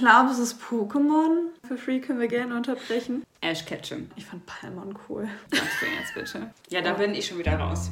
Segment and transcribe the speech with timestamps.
[0.00, 1.50] glaube, es ist Pokémon.
[1.68, 3.22] Für Free können wir gerne unterbrechen.
[3.42, 4.10] Ash Ketchum.
[4.16, 5.28] Ich fand Palmon cool.
[5.52, 6.54] Sagst du jetzt bitte?
[6.70, 7.90] Ja, da bin ich schon wieder raus.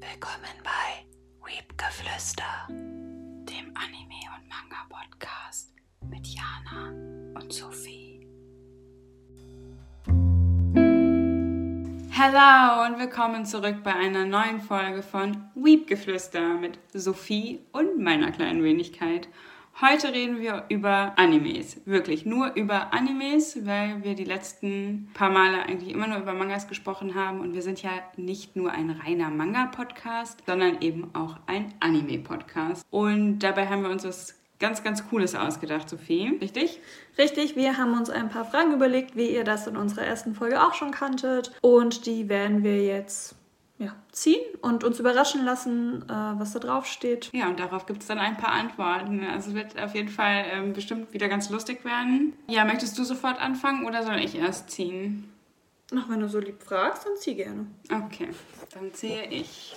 [0.00, 1.06] Willkommen bei
[1.46, 5.72] Weepgeflüster, dem Anime- und Manga-Podcast
[6.10, 6.90] mit Jana
[7.40, 8.13] und Sophie.
[12.26, 18.64] Hallo und willkommen zurück bei einer neuen Folge von Weepgeflüster mit Sophie und meiner kleinen
[18.64, 19.28] Wenigkeit.
[19.78, 21.82] Heute reden wir über Animes.
[21.84, 26.66] Wirklich nur über Animes, weil wir die letzten paar Male eigentlich immer nur über Mangas
[26.66, 27.40] gesprochen haben.
[27.40, 32.86] Und wir sind ja nicht nur ein reiner Manga-Podcast, sondern eben auch ein Anime-Podcast.
[32.90, 36.38] Und dabei haben wir uns was ganz, ganz Cooles ausgedacht, Sophie.
[36.40, 36.80] Richtig?
[37.18, 40.62] Richtig, wir haben uns ein paar Fragen überlegt, wie ihr das in unserer ersten Folge
[40.62, 41.52] auch schon kanntet.
[41.60, 43.34] Und die werden wir jetzt
[43.76, 47.28] ja, ziehen und uns überraschen lassen, äh, was da drauf steht.
[47.34, 49.22] Ja, und darauf gibt es dann ein paar Antworten.
[49.22, 52.32] Also es wird auf jeden Fall ähm, bestimmt wieder ganz lustig werden.
[52.48, 55.30] Ja, möchtest du sofort anfangen oder soll ich erst ziehen?
[55.94, 57.66] Ach, wenn du so lieb fragst, dann zieh gerne.
[57.90, 58.30] Okay,
[58.72, 59.76] dann ziehe ich.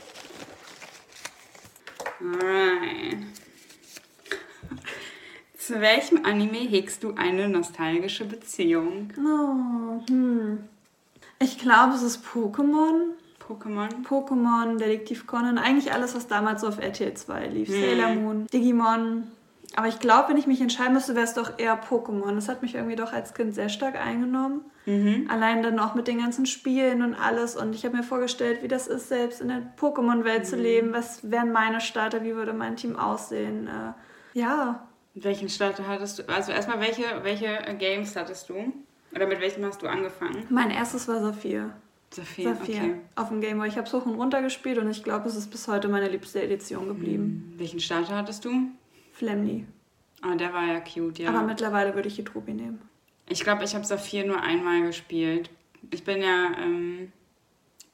[2.22, 3.47] Alright.
[5.58, 9.10] Zu welchem Anime hegst du eine nostalgische Beziehung?
[9.18, 10.60] Oh, hm.
[11.40, 13.14] Ich glaube, es ist Pokémon.
[13.48, 13.90] Pokémon?
[14.08, 17.70] Pokémon, Detektiv Conan, eigentlich alles, was damals so auf RTL 2 lief.
[17.70, 17.82] Hm.
[17.82, 19.24] Sailor Moon, Digimon.
[19.76, 22.34] Aber ich glaube, wenn ich mich entscheiden müsste, wäre es doch eher Pokémon.
[22.36, 24.62] Das hat mich irgendwie doch als Kind sehr stark eingenommen.
[24.86, 25.28] Mhm.
[25.30, 27.56] Allein dann auch mit den ganzen Spielen und alles.
[27.58, 30.48] Und ich habe mir vorgestellt, wie das ist, selbst in der Pokémon-Welt Mhm.
[30.48, 30.94] zu leben.
[30.94, 32.24] Was wären meine Starter?
[32.24, 33.68] Wie würde mein Team aussehen?
[33.68, 33.92] Äh,
[34.38, 34.88] ja,
[35.24, 36.30] Welchen Starter hattest du?
[36.30, 38.72] Also erstmal, welche, welche Games hattest du?
[39.16, 40.46] Oder mit welchem hast du angefangen?
[40.50, 41.74] mein erstes war Saphir.
[42.12, 42.96] Saphir, Saphir okay.
[43.16, 43.68] auf dem Gameboy.
[43.68, 46.08] Ich habe es hoch und runter gespielt und ich glaube, es ist bis heute meine
[46.08, 47.54] liebste Edition geblieben.
[47.58, 48.52] Welchen Starter hattest du?
[49.12, 49.66] Flemly.
[50.22, 51.30] Ah, der war ja cute, ja.
[51.30, 52.82] Aber mittlerweile würde ich Hydrobi nehmen.
[53.28, 55.50] Ich glaube, ich habe Saphir nur einmal gespielt.
[55.92, 57.12] Ich bin ja ähm,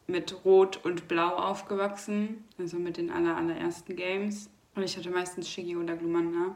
[0.08, 4.50] mit Rot und Blau aufgewachsen, also mit den aller, allerersten Games.
[4.76, 6.56] Und ich hatte meistens Shiggy oder Glumanda.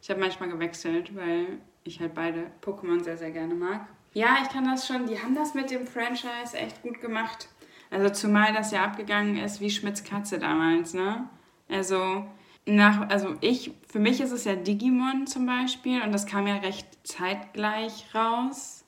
[0.00, 3.88] Ich habe manchmal gewechselt, weil ich halt beide Pokémon sehr, sehr gerne mag.
[4.12, 5.06] Ja, ich kann das schon.
[5.06, 7.48] Die haben das mit dem Franchise echt gut gemacht.
[7.90, 11.28] Also zumal das ja abgegangen ist wie Schmitz Katze damals, ne?
[11.68, 12.24] Also
[12.66, 16.56] nach, also ich, für mich ist es ja Digimon zum Beispiel und das kam ja
[16.56, 18.84] recht zeitgleich raus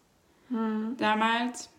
[0.96, 1.70] damals.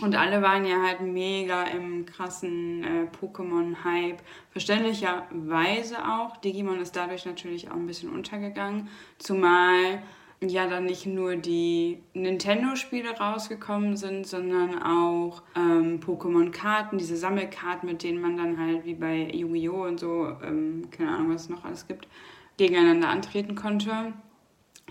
[0.00, 4.18] Und alle waren ja halt mega im krassen äh, Pokémon-Hype.
[4.50, 6.36] Verständlicherweise auch.
[6.38, 8.88] Digimon ist dadurch natürlich auch ein bisschen untergegangen.
[9.18, 10.02] Zumal
[10.40, 18.02] ja dann nicht nur die Nintendo-Spiele rausgekommen sind, sondern auch ähm, Pokémon-Karten, diese Sammelkarten, mit
[18.02, 19.84] denen man dann halt wie bei Yu-Gi-Oh!
[19.84, 22.08] und so, ähm, keine Ahnung, was es noch alles gibt,
[22.56, 24.12] gegeneinander antreten konnte.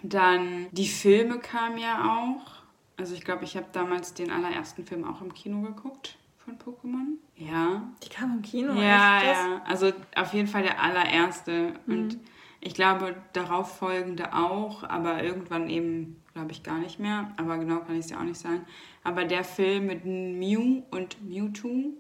[0.01, 2.62] Dann die Filme kamen ja auch.
[2.97, 7.17] Also ich glaube, ich habe damals den allerersten Film auch im Kino geguckt von Pokémon.
[7.35, 7.81] Ja.
[8.03, 8.73] Die kam im Kino.
[8.73, 9.25] Ja, echt?
[9.25, 9.61] Ja.
[9.65, 11.73] Also auf jeden Fall der allererste.
[11.87, 12.17] Und
[12.59, 17.33] ich glaube, darauf folgende auch, aber irgendwann eben, glaube ich, gar nicht mehr.
[17.37, 18.65] Aber genau kann ich es ja auch nicht sagen.
[19.03, 21.93] Aber der Film mit Mew und Mewtwo,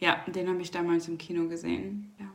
[0.00, 2.14] ja, den habe ich damals im Kino gesehen.
[2.18, 2.26] Ja.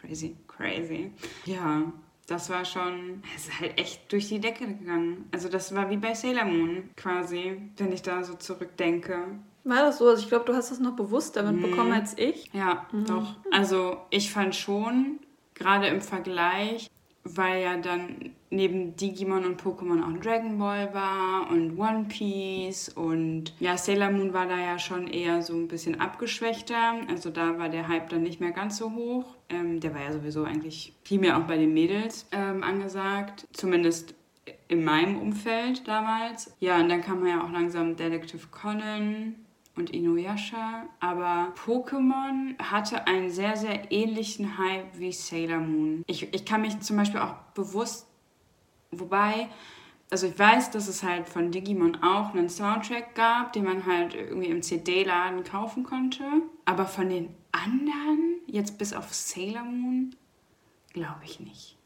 [0.00, 1.12] Crazy, crazy.
[1.44, 1.92] Ja,
[2.28, 5.28] das war schon, es ist halt echt durch die Decke gegangen.
[5.32, 9.18] Also das war wie bei Sailor Moon quasi, wenn ich da so zurückdenke.
[9.64, 10.06] War das so?
[10.06, 12.50] Also ich glaube, du hast das noch bewusster mitbekommen als ich.
[12.52, 13.34] Ja, doch.
[13.50, 15.20] Also ich fand schon,
[15.54, 16.90] gerade im Vergleich,
[17.24, 23.54] weil ja dann neben Digimon und Pokémon auch Dragon Ball war und One Piece und
[23.60, 26.94] ja, Sailor Moon war da ja schon eher so ein bisschen abgeschwächter.
[27.08, 29.36] Also da war der Hype dann nicht mehr ganz so hoch.
[29.48, 33.46] Ähm, der war ja sowieso eigentlich primär auch bei den Mädels ähm, angesagt.
[33.52, 34.14] Zumindest
[34.68, 36.54] in meinem Umfeld damals.
[36.60, 39.34] Ja, und dann kam ja auch langsam Detective Conan
[39.76, 46.02] und Inuyasha, aber Pokémon hatte einen sehr, sehr ähnlichen Hype wie Sailor Moon.
[46.06, 48.07] Ich, ich kann mich zum Beispiel auch bewusst,
[48.90, 49.48] wobei,
[50.10, 54.14] also ich weiß, dass es halt von Digimon auch einen Soundtrack gab, den man halt
[54.14, 56.24] irgendwie im CD-Laden kaufen konnte,
[56.64, 60.14] aber von den anderen, jetzt bis auf Sailor Moon,
[60.92, 61.76] glaube ich nicht.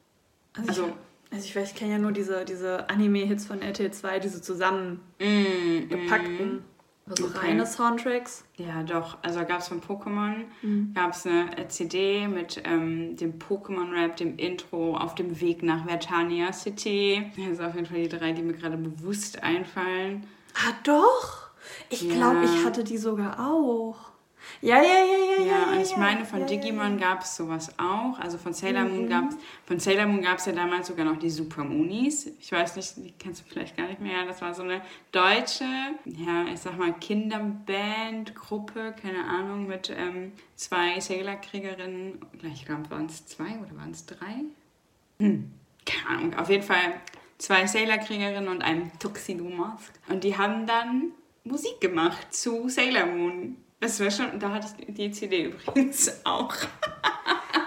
[0.57, 0.93] Also, Also- ich,
[1.33, 6.63] also ich weiß, ich kenne ja nur diese, diese Anime-Hits von RTL 2, diese zusammengepackten.
[7.11, 7.39] Also Okay.
[7.49, 8.45] reine Soundtracks.
[8.57, 9.19] Ja, doch.
[9.23, 10.45] Also gab es von Pokémon,
[10.95, 16.53] gab es eine CD mit ähm, dem Pokémon-Rap, dem Intro, auf dem Weg nach Vertania
[16.53, 17.31] City.
[17.37, 20.27] Das sind auf jeden Fall die drei, die mir gerade bewusst einfallen.
[20.55, 21.49] Ah, doch!
[21.91, 22.15] Ich Ja.
[22.15, 24.12] glaube, ich hatte die sogar auch.
[24.63, 25.45] Ja, ja, ja, ja.
[25.45, 28.17] Ja, und ich meine, von Digimon gab es sowas auch.
[28.21, 29.09] Also von Sailor Moon Mhm.
[29.09, 29.37] gab's
[29.67, 32.27] von Sailor Moon gab es ja damals sogar noch die Super Moonies.
[32.41, 34.25] Ich weiß nicht, die kennst du vielleicht gar nicht mehr.
[34.25, 34.81] Das war so eine
[35.11, 35.65] deutsche,
[36.05, 42.21] ja, ich sag mal Kinderband-Gruppe, keine Ahnung, mit ähm, zwei Sailor-Kriegerinnen.
[42.55, 44.45] Ich glaube, waren es zwei oder waren es drei?
[45.19, 45.51] Hm,
[45.85, 46.35] keine Ahnung.
[46.39, 47.01] Auf jeden Fall
[47.39, 49.93] zwei Sailor-Kriegerinnen und einem Tuxedo Mask.
[50.09, 51.13] Und die haben dann
[51.45, 53.57] Musik gemacht zu Sailor Moon.
[53.83, 56.55] Das war schon, da hatte ich die CD übrigens auch.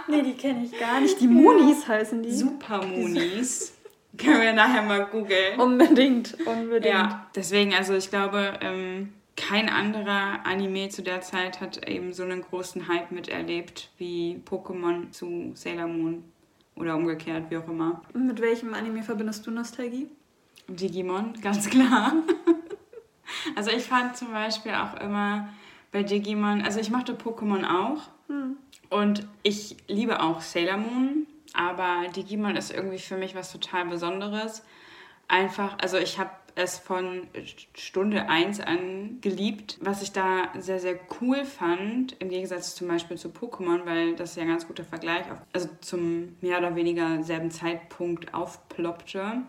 [0.07, 1.19] Nee, die kenne ich gar nicht.
[1.19, 2.31] Die Moonies heißen die.
[2.31, 3.73] Super Moonies.
[4.15, 5.59] Können wir nachher mal googeln.
[5.59, 6.85] Unbedingt, unbedingt.
[6.85, 12.21] Ja, deswegen, also ich glaube, ähm, kein anderer Anime zu der Zeit hat eben so
[12.21, 16.23] einen großen Hype miterlebt wie Pokémon zu Sailor Moon.
[16.75, 18.03] Oder umgekehrt, wie auch immer.
[18.13, 20.07] Mit welchem Anime verbindest du Nostalgie?
[20.67, 22.13] Digimon, ganz klar.
[23.55, 25.49] also ich fand zum Beispiel auch immer
[25.95, 28.01] bei Digimon, also ich mochte Pokémon auch.
[28.89, 34.61] Und ich liebe auch Sailor Moon, aber Digimon ist irgendwie für mich was total Besonderes.
[35.29, 37.27] Einfach, also ich habe es von
[37.75, 43.17] Stunde 1 an geliebt, was ich da sehr, sehr cool fand, im Gegensatz zum Beispiel
[43.17, 47.51] zu Pokémon, weil das ja ein ganz guter Vergleich, also zum mehr oder weniger selben
[47.51, 49.43] Zeitpunkt aufploppte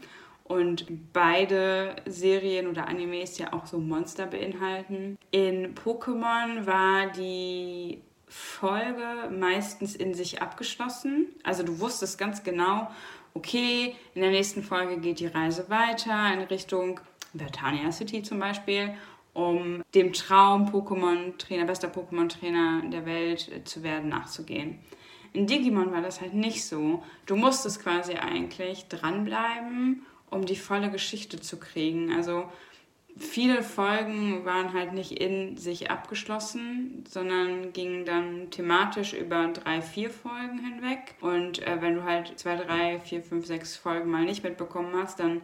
[0.49, 5.19] und beide Serien oder Animes ja auch so Monster beinhalten.
[5.31, 11.27] In Pokémon war die Folge meistens in sich abgeschlossen.
[11.43, 12.91] Also du wusstest ganz genau,
[13.35, 17.01] okay, in der nächsten Folge geht die Reise weiter in Richtung
[17.35, 18.95] Vertania City zum Beispiel,
[19.35, 24.79] um dem Traum Pokémon-Trainer, bester Pokémon-Trainer der Welt zu werden, nachzugehen.
[25.35, 27.03] In Digimon war das halt nicht so.
[27.27, 32.12] Du musstest quasi eigentlich dranbleiben, um die volle Geschichte zu kriegen.
[32.12, 32.50] Also
[33.19, 40.11] viele Folgen waren halt nicht in sich abgeschlossen, sondern gingen dann thematisch über drei, vier
[40.11, 41.14] Folgen hinweg.
[41.20, 45.20] Und äh, wenn du halt zwei, drei, vier, fünf, sechs Folgen mal nicht mitbekommen hast,
[45.20, 45.40] dann,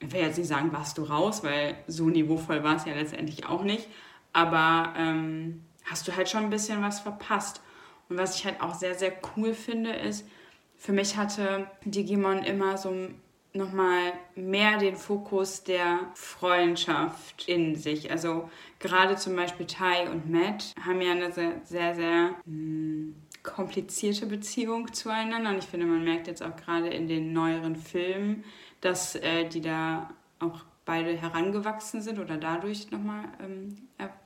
[0.00, 3.46] ich will jetzt nicht sagen, warst du raus, weil so niveauvoll war es ja letztendlich
[3.46, 3.88] auch nicht.
[4.32, 7.62] Aber ähm, hast du halt schon ein bisschen was verpasst.
[8.08, 10.28] Und was ich halt auch sehr, sehr cool finde, ist,
[10.76, 13.08] für mich hatte Digimon immer so
[13.56, 18.10] nochmal mehr den Fokus der Freundschaft in sich.
[18.10, 24.26] Also gerade zum Beispiel Tai und Matt haben ja eine sehr, sehr, sehr mh, komplizierte
[24.26, 25.50] Beziehung zueinander.
[25.50, 28.44] Und ich finde, man merkt jetzt auch gerade in den neueren Filmen,
[28.80, 33.76] dass äh, die da auch beide herangewachsen sind oder dadurch nochmal ähm,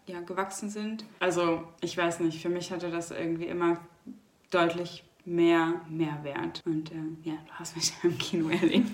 [0.06, 1.05] ja, gewachsen sind.
[1.21, 3.79] Also ich weiß nicht, für mich hatte das irgendwie immer
[4.50, 6.63] deutlich mehr Mehrwert.
[6.65, 8.91] Und äh, ja, du hast mich ja im Kino erlebt.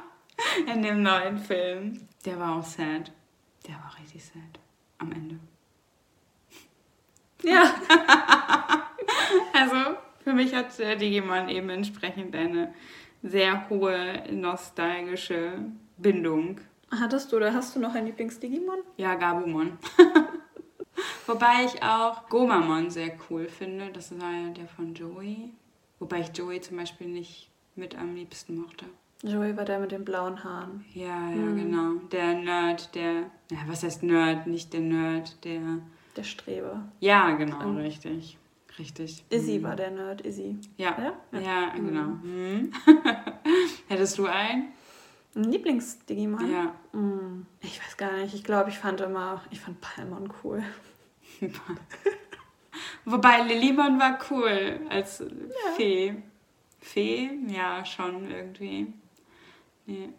[0.66, 2.08] In dem neuen Film.
[2.24, 3.12] Der war auch sad.
[3.66, 4.60] Der war richtig sad.
[4.98, 5.38] Am Ende.
[7.42, 7.74] Ja.
[9.54, 12.74] Also, für mich hat äh, Digimon eben entsprechend eine
[13.22, 15.64] sehr hohe nostalgische
[15.96, 16.60] Bindung.
[16.90, 18.80] Hattest du oder hast du noch ein Lieblings-Digimon?
[18.98, 19.78] Ja, Gabumon.
[21.30, 23.90] Wobei ich auch Gomamon sehr cool finde.
[23.92, 25.52] Das war ja der von Joey.
[26.00, 28.86] Wobei ich Joey zum Beispiel nicht mit am liebsten mochte.
[29.22, 30.84] Joey war der mit den blauen Haaren.
[30.92, 32.00] Ja, ja, genau.
[32.10, 33.30] Der Nerd, der.
[33.50, 34.48] Ja, was heißt Nerd?
[34.48, 35.60] Nicht der Nerd, der.
[36.16, 36.82] Der Streber.
[36.98, 37.76] Ja, genau, Ähm.
[37.76, 38.36] richtig.
[38.78, 39.24] Richtig.
[39.30, 39.62] Izzy Mhm.
[39.62, 40.56] war der Nerd, Izzy.
[40.78, 40.96] Ja,
[41.32, 41.38] Ja?
[41.40, 41.86] ja, Mhm.
[41.86, 42.06] genau.
[42.06, 42.72] Mhm.
[43.88, 44.72] Hättest du einen?
[45.36, 46.50] Ein Lieblings-Digimon?
[46.50, 46.74] Ja.
[46.98, 48.34] Mm, Ich weiß gar nicht.
[48.34, 50.62] Ich glaube, ich fand immer, ich fand Palmon cool.
[53.04, 55.24] Wobei Lilibon war cool als
[55.76, 56.14] Fee.
[56.80, 57.30] Fee?
[57.48, 58.92] Ja, schon irgendwie.
[59.86, 60.10] Nee.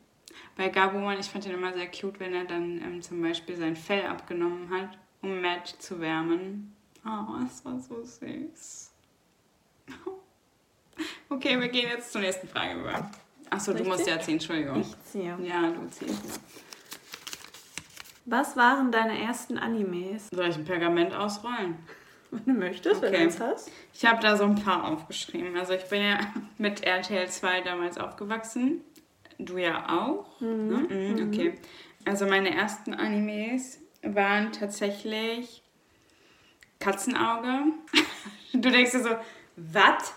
[0.55, 3.75] Bei Gabumon, ich fand ihn immer sehr cute, wenn er dann ähm, zum Beispiel sein
[3.75, 6.75] Fell abgenommen hat, um Matt zu wärmen.
[7.05, 8.91] Oh, das war so süß.
[11.29, 13.09] Okay, wir gehen jetzt zur nächsten Frage über.
[13.49, 14.81] Achso, du musst ja ziehen, Entschuldigung.
[14.81, 15.37] Ich ziehe.
[15.41, 16.39] Ja, du ziehst.
[18.25, 20.27] Was waren deine ersten Animes?
[20.33, 21.75] Soll ich ein Pergament ausrollen?
[22.29, 23.17] Wenn du möchtest, wenn Okay.
[23.17, 23.71] du eins hast.
[23.93, 25.57] Ich habe da so ein paar aufgeschrieben.
[25.57, 26.19] Also ich bin ja
[26.57, 28.81] mit RTL 2 damals aufgewachsen.
[29.37, 30.39] Du ja auch.
[30.39, 30.85] Ne?
[30.89, 31.55] Mhm, okay.
[32.05, 35.61] Also meine ersten Animes waren tatsächlich
[36.79, 37.63] Katzenauge.
[38.53, 39.09] Du denkst dir so,
[39.55, 40.13] was?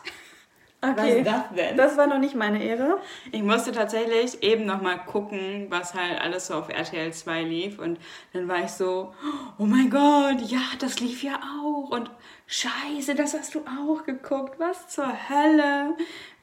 [0.90, 0.96] Okay.
[0.96, 1.76] Was ist das denn?
[1.76, 2.98] Das war noch nicht meine Ehre.
[3.32, 7.78] Ich musste tatsächlich eben nochmal gucken, was halt alles so auf RTL 2 lief.
[7.78, 7.98] Und
[8.32, 9.14] dann war ich so,
[9.58, 11.90] oh mein Gott, ja, das lief ja auch.
[11.90, 12.10] Und
[12.46, 14.58] scheiße, das hast du auch geguckt.
[14.58, 15.96] Was zur Hölle?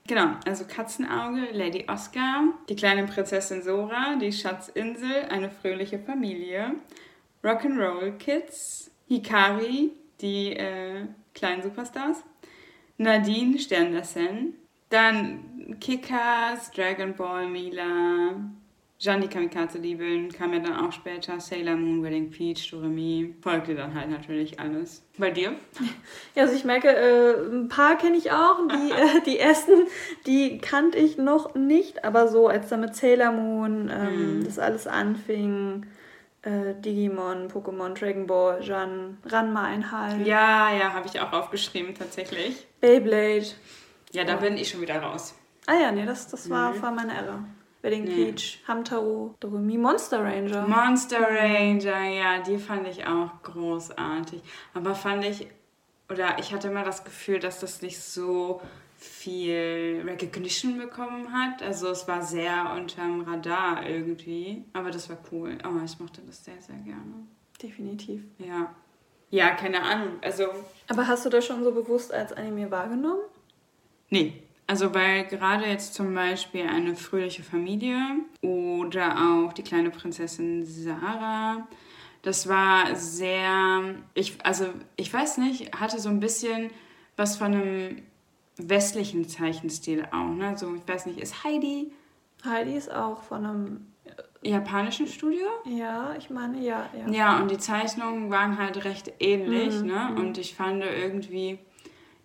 [0.07, 6.75] Genau, also Katzenauge, Lady Oscar, die kleine Prinzessin Sora, die Schatzinsel, eine fröhliche Familie,
[7.43, 12.23] Rock'n'Roll Kids, Hikari, die äh, kleinen Superstars.
[13.01, 14.53] Nadine, Stern der Sen.
[14.89, 18.35] Dann Kickers, Dragon Ball, Mila,
[19.01, 23.33] Jeanne die Kamikaze-Liebeln kam ja dann auch später, Sailor Moon, Wedding Peach, Doremi.
[23.41, 25.03] Folgte dann halt natürlich alles.
[25.17, 25.53] Bei dir?
[26.35, 28.59] Ja, also ich merke, äh, ein paar kenne ich auch.
[28.67, 29.87] Die, äh, die ersten,
[30.27, 34.45] die kannte ich noch nicht, aber so als dann mit Sailor Moon ähm, mhm.
[34.45, 35.87] das alles anfing,
[36.43, 40.25] äh, Digimon, Pokémon, Dragon Ball, Jeanne, Ranma Einhalt.
[40.25, 42.67] Ja, ja, habe ich auch aufgeschrieben tatsächlich.
[42.79, 43.47] Beyblade.
[44.11, 44.41] Ja, da oh.
[44.41, 45.35] bin ich schon wieder raus.
[45.67, 46.75] Ah ja, nee, das, das war mhm.
[46.75, 47.43] vor meiner Ära.
[47.81, 48.31] Wedding nee.
[48.31, 50.67] Peach, Hamtaro, Doremi, Monster Ranger.
[50.67, 54.41] Monster Ranger, ja, die fand ich auch großartig.
[54.73, 55.47] Aber fand ich,
[56.09, 58.61] oder ich hatte immer das Gefühl, dass das nicht so
[59.01, 61.63] viel Recognition bekommen hat.
[61.63, 64.63] Also es war sehr unterm Radar irgendwie.
[64.73, 65.57] Aber das war cool.
[65.65, 67.25] Oh, ich mochte das sehr, sehr gerne.
[67.61, 68.21] Definitiv.
[68.37, 68.73] Ja.
[69.31, 70.19] Ja, keine Ahnung.
[70.21, 70.45] Also.
[70.87, 73.21] Aber hast du das schon so bewusst als Anime wahrgenommen?
[74.09, 74.33] Nee.
[74.67, 77.97] Also weil gerade jetzt zum Beispiel eine fröhliche Familie
[78.41, 81.67] oder auch die kleine Prinzessin Sarah,
[82.21, 86.69] das war sehr, ich, also ich weiß nicht, hatte so ein bisschen
[87.17, 88.01] was von einem
[88.69, 90.33] westlichen Zeichenstil auch.
[90.33, 90.57] Ne?
[90.57, 91.91] So, ich weiß nicht, ist Heidi?
[92.43, 93.87] Heidi ist auch von einem
[94.41, 95.45] japanischen Studio?
[95.65, 96.89] Ja, ich meine, ja.
[97.05, 99.81] Ja, ja und die Zeichnungen waren halt recht ähnlich.
[99.81, 99.87] Mhm.
[99.87, 100.09] Ne?
[100.11, 100.17] Mhm.
[100.17, 101.59] Und ich fand irgendwie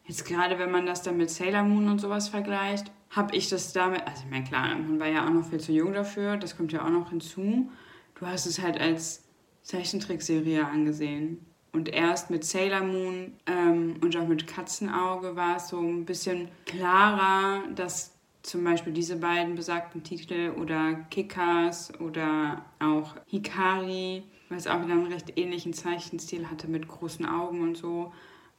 [0.07, 3.73] Jetzt gerade, wenn man das dann mit Sailor Moon und sowas vergleicht, habe ich das
[3.73, 6.57] damit, also ich meine, klar, man war ja auch noch viel zu jung dafür, das
[6.57, 7.71] kommt ja auch noch hinzu.
[8.15, 9.25] Du hast es halt als
[9.63, 11.45] Zeichentrickserie angesehen.
[11.77, 16.49] Und erst mit Sailor Moon ähm, und auch mit Katzenauge war es so ein bisschen
[16.65, 24.83] klarer, dass zum Beispiel diese beiden besagten Titel oder Kickers oder auch Hikari, es auch
[24.83, 28.11] wieder einen recht ähnlichen Zeichenstil hatte mit großen Augen und so,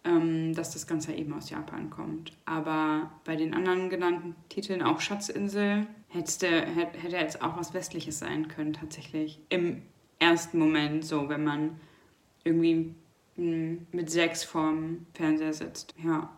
[0.03, 2.33] ähm, dass das Ganze eben aus Japan kommt.
[2.45, 8.47] Aber bei den anderen genannten Titeln, auch Schatzinsel, hätte, hätte jetzt auch was Westliches sein
[8.47, 9.39] können, tatsächlich.
[9.49, 9.81] Im
[10.19, 11.79] ersten Moment, so, wenn man
[12.43, 12.93] irgendwie
[13.37, 15.93] mit sechs vorm Fernseher sitzt.
[16.03, 16.29] Ja.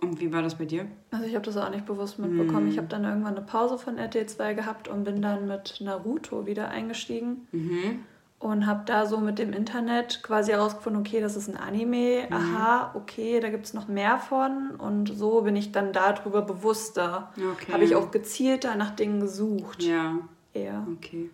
[0.00, 0.86] Und wie war das bei dir?
[1.10, 2.66] Also ich habe das auch nicht bewusst mitbekommen.
[2.66, 2.70] Mm.
[2.70, 6.46] Ich habe dann irgendwann eine Pause von RTL 2 gehabt und bin dann mit Naruto
[6.46, 7.46] wieder eingestiegen.
[7.52, 8.00] Mhm
[8.40, 12.34] und habe da so mit dem Internet quasi herausgefunden, okay, das ist ein Anime, mhm.
[12.34, 17.32] aha, okay, da gibt es noch mehr von und so bin ich dann darüber bewusster.
[17.36, 17.72] Okay.
[17.72, 19.82] Habe ich auch gezielter nach Dingen gesucht.
[19.82, 20.18] Ja.
[20.54, 20.86] Eher.
[20.96, 21.28] Okay.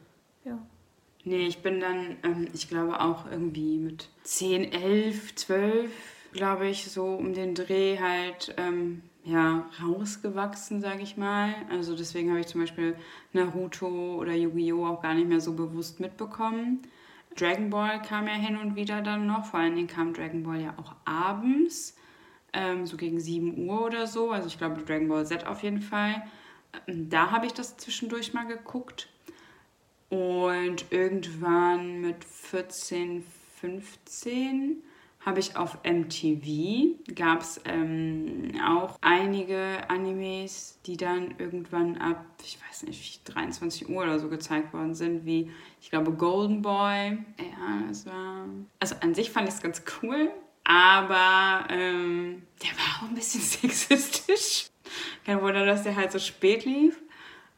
[0.44, 0.58] Ja.
[1.26, 5.90] Nee, ich bin dann, ähm, ich glaube auch irgendwie mit 10, 11, 12,
[6.32, 11.52] glaube ich, so um den Dreh halt ähm, ja, rausgewachsen, sage ich mal.
[11.68, 12.94] Also deswegen habe ich zum Beispiel
[13.32, 14.86] Naruto oder Yu-Gi-Oh!
[14.86, 16.82] auch gar nicht mehr so bewusst mitbekommen.
[17.34, 19.46] Dragon Ball kam ja hin und wieder dann noch.
[19.46, 21.96] Vor allen Dingen kam Dragon Ball ja auch abends,
[22.52, 24.30] ähm, so gegen 7 Uhr oder so.
[24.30, 26.22] Also ich glaube Dragon Ball Z auf jeden Fall.
[26.86, 29.08] Ähm, da habe ich das zwischendurch mal geguckt.
[30.08, 33.24] Und irgendwann mit 14,
[33.60, 34.82] 15
[35.26, 42.58] habe ich auf MTV, gab es ähm, auch einige Animes, die dann irgendwann ab, ich
[42.62, 45.50] weiß nicht, 23 Uhr oder so gezeigt worden sind, wie,
[45.82, 47.18] ich glaube, Golden Boy.
[47.38, 48.46] Ja, das war...
[48.78, 50.30] Also an sich fand ich es ganz cool,
[50.62, 53.40] aber ähm, der war auch ein bisschen
[53.72, 54.68] sexistisch.
[55.24, 57.02] Kein Wunder, dass der halt so spät lief.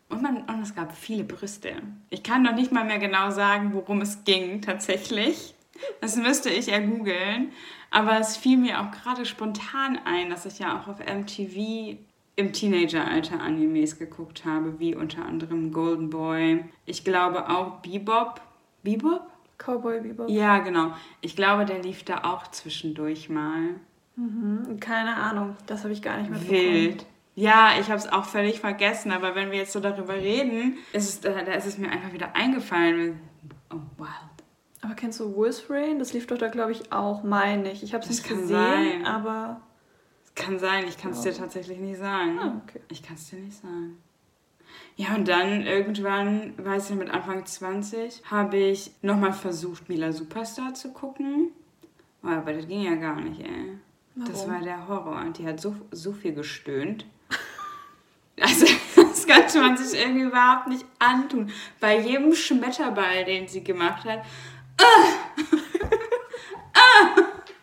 [0.09, 1.73] Und, man, und es gab viele Brüste.
[2.11, 5.55] Ich kann noch nicht mal mehr genau sagen, worum es ging tatsächlich.
[6.01, 7.53] Das müsste ich ja googeln.
[7.91, 11.99] Aber es fiel mir auch gerade spontan ein, dass ich ja auch auf MTV
[12.37, 16.65] im Teenageralter Animes geguckt habe, wie unter anderem Golden Boy.
[16.87, 18.41] Ich glaube auch Bebop.
[18.83, 19.23] Bebop?
[19.59, 20.31] Cowboy Bebop.
[20.31, 20.93] Ja, genau.
[21.21, 23.75] Ich glaube, der lief da auch zwischendurch mal.
[24.15, 24.79] Mhm.
[24.79, 27.07] Keine Ahnung, das habe ich gar nicht mehr Wild.
[27.39, 31.09] Ja, ich habe es auch völlig vergessen, aber wenn wir jetzt so darüber reden, ist
[31.09, 33.21] es, da ist es mir einfach wieder eingefallen.
[33.73, 34.09] Oh, wow.
[34.83, 36.01] Aber kennst du Wolf's Rain?
[36.01, 37.85] Das lief doch da, glaube ich, auch, meine ich.
[37.85, 39.07] Ich habe es nicht gesehen, sein.
[39.07, 39.61] aber.
[40.25, 42.41] Das kann sein, ich kann es dir tatsächlich nicht sagen.
[42.41, 42.81] Ah, okay.
[42.91, 43.99] Ich kann es dir nicht sagen.
[44.97, 50.75] Ja, und dann irgendwann, weiß ich mit Anfang 20, habe ich nochmal versucht, Mila Superstar
[50.75, 51.53] zu gucken.
[52.25, 53.79] Oh, aber das ging ja gar nicht, ey.
[54.17, 54.33] Warum?
[54.33, 55.21] Das war der Horror.
[55.21, 57.07] Und die hat so, so viel gestöhnt.
[58.41, 58.67] Also,
[58.97, 61.51] das konnte man sich irgendwie überhaupt nicht antun.
[61.81, 64.23] Bei jedem Schmetterball, den sie gemacht hat,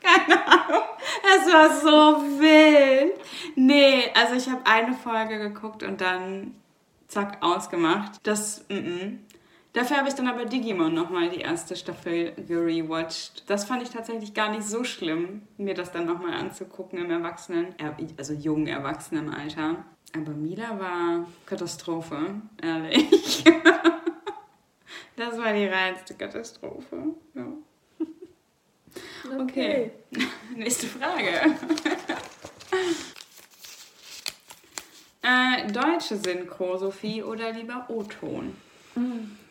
[0.02, 0.84] keine Ahnung.
[1.24, 3.14] Es war so wild.
[3.56, 6.56] Nee, also ich habe eine Folge geguckt und dann
[7.08, 8.20] zack, ausgemacht.
[8.24, 9.18] Das, mm -mm.
[9.76, 13.44] Dafür habe ich dann aber Digimon nochmal die erste Staffel gerewatcht.
[13.50, 17.76] Das fand ich tatsächlich gar nicht so schlimm, mir das dann nochmal anzugucken im Erwachsenen,
[18.18, 19.84] also jungen Erwachsenenalter.
[20.16, 23.44] Aber Mila war Katastrophe, ehrlich.
[25.18, 27.14] das war die reinste Katastrophe.
[27.34, 27.48] Ja.
[29.42, 29.42] Okay.
[29.42, 29.92] okay.
[30.56, 31.54] Nächste Frage.
[35.22, 38.56] äh, deutsche Synchro, Sophie, oder lieber O-Ton?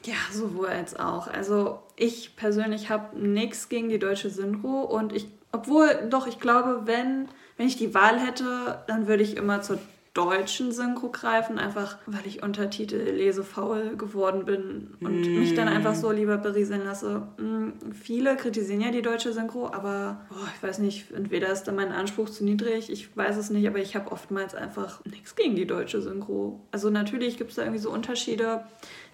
[0.05, 1.29] Ja, sowohl als auch.
[1.29, 6.83] Also ich persönlich habe nichts gegen die deutsche Synchro und ich, obwohl, doch, ich glaube,
[6.85, 9.79] wenn, wenn ich die Wahl hätte, dann würde ich immer zur
[10.15, 15.41] deutschen Synchro greifen, einfach weil ich Untertitel lesefaul geworden bin und mm.
[15.41, 17.27] mich dann einfach so lieber berieseln lasse.
[17.37, 21.73] Mm, viele kritisieren ja die deutsche Synchro, aber oh, ich weiß nicht, entweder ist da
[21.73, 25.57] mein Anspruch zu niedrig, ich weiß es nicht, aber ich habe oftmals einfach nichts gegen
[25.57, 26.61] die deutsche Synchro.
[26.71, 28.65] Also natürlich gibt es da irgendwie so Unterschiede,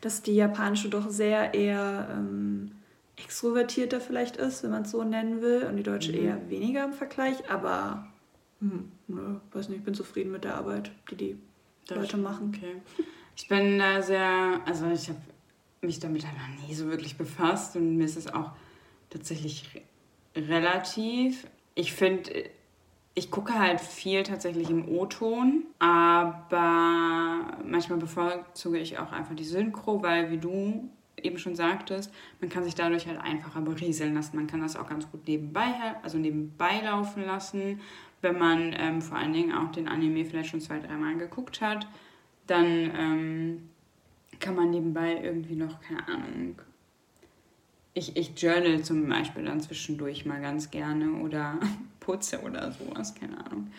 [0.00, 2.72] dass die japanische doch sehr eher ähm,
[3.16, 6.14] extrovertierter vielleicht ist, wenn man es so nennen will, und die deutsche mm.
[6.14, 8.08] eher weniger im Vergleich, aber
[8.60, 11.38] hm, ne, weiß nicht, ich bin zufrieden mit der Arbeit, die die
[11.86, 12.52] das Leute machen.
[12.54, 12.76] Okay.
[13.36, 15.20] Ich bin da sehr, also ich habe
[15.82, 18.52] mich damit halt noch nie so wirklich befasst und mir ist es auch
[19.08, 19.82] tatsächlich
[20.36, 21.46] relativ.
[21.74, 22.30] Ich finde,
[23.20, 30.02] ich gucke halt viel tatsächlich im O-Ton, aber manchmal bevorzuge ich auch einfach die Synchro,
[30.02, 30.88] weil wie du
[31.22, 34.36] eben schon sagtest, man kann sich dadurch halt einfacher berieseln lassen.
[34.36, 35.70] Man kann das auch ganz gut nebenbei,
[36.02, 37.80] also nebenbei laufen lassen
[38.22, 41.86] wenn man ähm, vor allen Dingen auch den Anime vielleicht schon zwei, dreimal geguckt hat,
[42.46, 43.70] dann ähm,
[44.38, 46.56] kann man nebenbei irgendwie noch, keine Ahnung,
[48.00, 51.60] ich, ich journal zum Beispiel dann zwischendurch mal ganz gerne oder
[52.00, 53.70] putze oder sowas, keine Ahnung.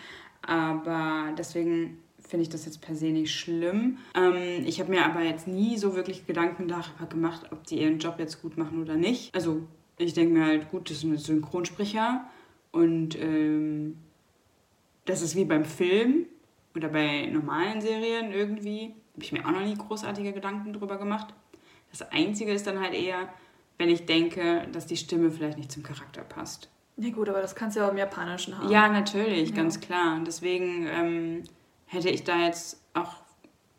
[0.43, 1.97] Aber deswegen
[2.27, 3.97] finde ich das jetzt per se nicht schlimm.
[4.15, 7.99] Ähm, ich habe mir aber jetzt nie so wirklich Gedanken darüber gemacht, ob die ihren
[7.99, 9.33] Job jetzt gut machen oder nicht.
[9.35, 9.63] Also
[9.97, 12.25] ich denke mir halt, gut, das sind Synchronsprecher
[12.71, 13.97] und ähm,
[15.05, 16.25] das ist wie beim Film
[16.75, 18.93] oder bei normalen Serien irgendwie.
[19.13, 21.33] Habe ich mir auch noch nie großartige Gedanken drüber gemacht.
[21.91, 23.27] Das Einzige ist dann halt eher,
[23.81, 26.69] wenn ich denke, dass die Stimme vielleicht nicht zum Charakter passt.
[26.97, 28.69] Ja gut, aber das kannst du ja auch im Japanischen haben.
[28.69, 29.55] Ja, natürlich, ja.
[29.55, 30.21] ganz klar.
[30.23, 31.43] Deswegen ähm,
[31.87, 33.15] hätte ich da jetzt auch,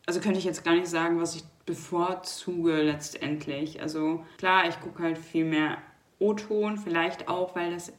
[0.05, 3.81] also könnte ich jetzt gar nicht sagen, was ich bevorzuge letztendlich.
[3.81, 5.77] Also klar, ich gucke halt viel mehr
[6.19, 7.93] O-Ton, vielleicht auch, weil das,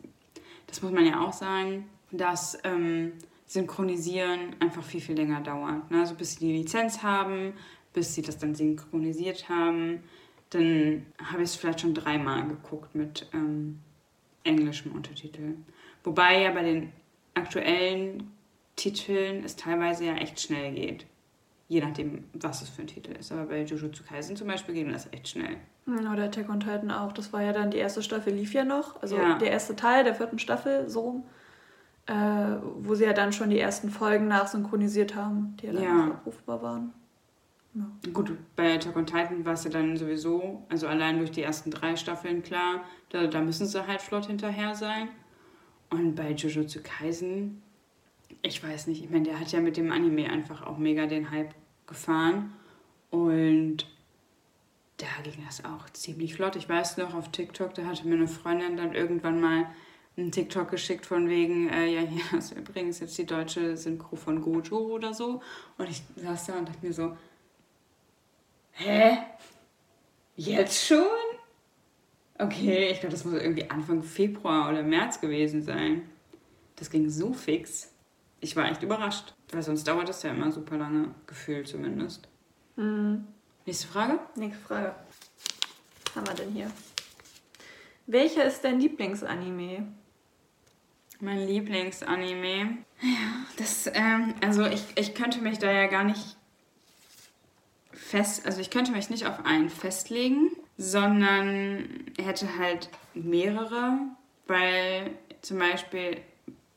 [0.67, 3.13] das muss man ja auch sagen, dass ähm,
[3.47, 5.91] Synchronisieren einfach viel, viel länger dauert.
[5.91, 6.01] Ne?
[6.01, 7.55] Also bis sie die Lizenz haben,
[7.95, 10.03] bis sie das dann synchronisiert haben.
[10.55, 13.81] Dann habe ich es vielleicht schon dreimal geguckt mit ähm,
[14.45, 15.55] englischem Untertitel.
[16.05, 16.93] Wobei ja bei den
[17.35, 18.31] aktuellen
[18.77, 21.07] Titeln es teilweise ja echt schnell geht.
[21.69, 23.33] Je nachdem, was es für ein Titel ist.
[23.33, 25.57] Aber bei Jujutsu Kaisen zum Beispiel ging das echt schnell.
[25.87, 27.13] Oder Attack on Titan auch.
[27.13, 29.01] Das war ja dann, die erste Staffel lief ja noch.
[29.03, 29.39] Also ja.
[29.39, 31.25] der erste Teil der vierten Staffel, so
[32.07, 32.13] äh,
[32.81, 36.05] wo sie ja dann schon die ersten Folgen nachsynchronisiert haben, die ja dann ja.
[36.07, 36.93] abrufbar waren.
[37.75, 38.11] Ja.
[38.13, 41.71] Gut, bei Attack on Titan war es ja dann sowieso, also allein durch die ersten
[41.73, 45.09] drei Staffeln klar, da, da müssen sie halt flott hinterher sein.
[45.91, 47.63] Und bei Jujutsu Kaisen,
[48.43, 51.31] ich weiß nicht, ich meine, der hat ja mit dem Anime einfach auch mega den
[51.31, 51.55] Hype
[51.87, 52.53] gefahren.
[53.11, 53.87] Und
[54.99, 56.57] da ging das auch ziemlich flott.
[56.57, 59.67] Ich weiß noch, auf TikTok, da hatte mir eine Freundin dann irgendwann mal
[60.17, 64.41] einen TikTok geschickt von wegen, äh, ja, hier ist übrigens jetzt die deutsche Synchro von
[64.41, 65.41] Gojo oder so.
[65.77, 67.17] Und ich saß da und dachte mir so,
[68.75, 69.19] hä?
[70.37, 71.07] Jetzt schon?
[72.39, 76.09] Okay, ich glaube, das muss irgendwie Anfang Februar oder März gewesen sein.
[76.77, 77.93] Das ging so fix.
[78.41, 82.29] Ich war echt überrascht, weil sonst dauert das ja immer super lange, gefühlt zumindest.
[82.77, 83.27] Mhm.
[83.65, 84.19] Nächste Frage?
[84.35, 84.95] Nächste Frage.
[86.05, 86.71] Was haben wir denn hier?
[88.07, 89.87] Welcher ist dein Lieblingsanime?
[91.21, 92.79] Mein Lieblingsanime.
[93.01, 96.37] Ja, das, ähm, also ich, ich könnte mich da ja gar nicht
[98.15, 103.99] fest, also ich könnte mich nicht auf einen festlegen, sondern hätte halt mehrere,
[104.47, 105.11] weil
[105.43, 106.19] zum Beispiel,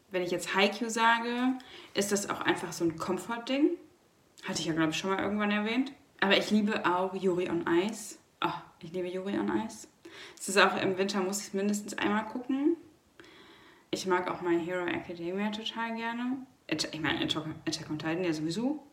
[0.10, 1.54] wenn ich jetzt Haikyuu sage,
[1.94, 3.70] ist das auch einfach so ein Comfort-Ding.
[4.46, 5.92] Hatte ich ja, glaube ich, schon mal irgendwann erwähnt.
[6.22, 8.18] Aber ich liebe auch Yuri on Ice.
[8.44, 8.50] Oh,
[8.82, 9.88] ich liebe Yuri on Ice.
[10.40, 12.78] Es ist auch im Winter, muss ich es mindestens einmal gucken.
[13.92, 16.38] Ich mag auch My Hero Academia total gerne.
[16.68, 18.84] Ich meine, Attack on Titan ja sowieso.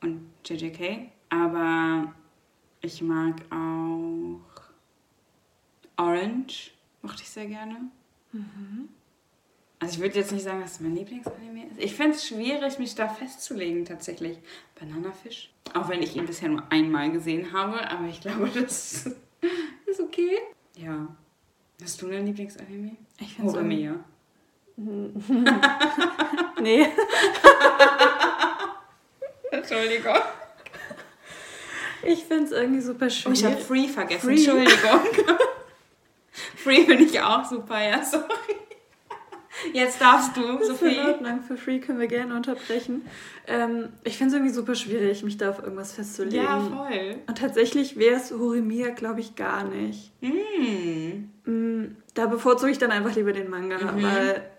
[0.00, 1.10] Und JJK.
[1.30, 2.14] Aber
[2.80, 4.40] ich mag auch
[5.96, 6.70] Orange.
[7.02, 7.90] Mochte ich sehr gerne.
[8.32, 8.88] Mhm.
[9.80, 11.78] Also ich würde jetzt nicht sagen, dass es mein Lieblingsanime ist.
[11.78, 14.38] Ich finde es schwierig, mich da festzulegen tatsächlich.
[14.78, 15.52] Bananafisch.
[15.74, 19.06] Auch wenn ich ihn bisher nur einmal gesehen habe, aber ich glaube, das
[19.86, 20.38] ist okay.
[20.76, 21.14] Ja.
[21.80, 22.96] Hast du einen Lieblingsanime?
[23.20, 24.04] Ich finde Oder mehr.
[26.60, 26.86] nee.
[29.50, 30.16] Entschuldigung.
[32.02, 33.32] Ich finde es irgendwie super schön.
[33.32, 34.26] Oh, ich habe Free vergessen.
[34.26, 34.34] Free.
[34.36, 35.00] Entschuldigung.
[36.56, 38.24] Free finde ich auch super, ja, sorry.
[39.72, 40.86] Jetzt darfst du, das Sophie.
[40.86, 41.42] Ist in Ordnung.
[41.42, 43.06] Für Free können wir gerne unterbrechen.
[43.46, 46.44] Ähm, ich finde es irgendwie super schwierig, mich da auf irgendwas festzulegen.
[46.44, 47.16] Ja, voll.
[47.26, 50.12] Und tatsächlich wäre es Horimiya, glaube ich, gar nicht.
[50.20, 51.50] Mm.
[51.50, 54.02] Mm, da bevorzuge ich dann einfach lieber den Manga, mhm.
[54.02, 54.50] weil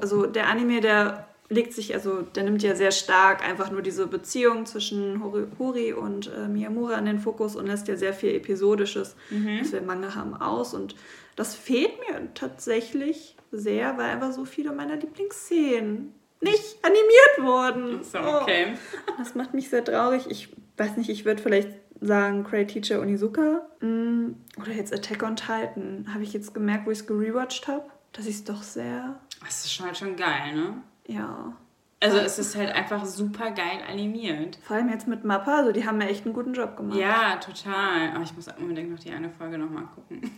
[0.00, 4.06] also der Anime, der legt sich, also der nimmt ja sehr stark einfach nur diese
[4.06, 5.22] Beziehung zwischen
[5.58, 9.60] Hori, und äh, Miyamura in den Fokus und lässt ja sehr viel Episodisches, mhm.
[9.60, 10.74] was wir im Manga haben, aus.
[10.74, 10.96] Und
[11.36, 18.02] das fehlt mir tatsächlich sehr, weil einfach so viele meiner Lieblingsszenen nicht animiert wurden.
[18.02, 18.74] So, okay.
[19.08, 20.26] Oh, das macht mich sehr traurig.
[20.28, 25.36] Ich weiß nicht, ich würde vielleicht sagen Great Teacher Onizuka mm, oder jetzt Attack on
[25.36, 26.06] Titan.
[26.12, 29.20] Habe ich jetzt gemerkt, wo ich es gerewatcht habe, dass ich es doch sehr...
[29.40, 30.82] Das ist schon halt schon geil, ne?
[31.06, 31.56] Ja.
[32.00, 34.58] Also es ist halt einfach super geil animiert.
[34.62, 36.98] Vor allem jetzt mit Mappa, also die haben ja echt einen guten Job gemacht.
[36.98, 38.10] Ja, total.
[38.14, 40.30] Aber ich muss unbedingt noch die eine Folge nochmal gucken.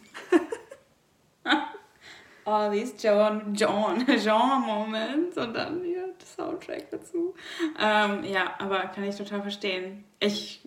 [2.44, 7.34] All these John, John, John Moments und dann hier Soundtrack dazu.
[7.80, 10.04] Ähm, ja, aber kann ich total verstehen.
[10.20, 10.64] Ich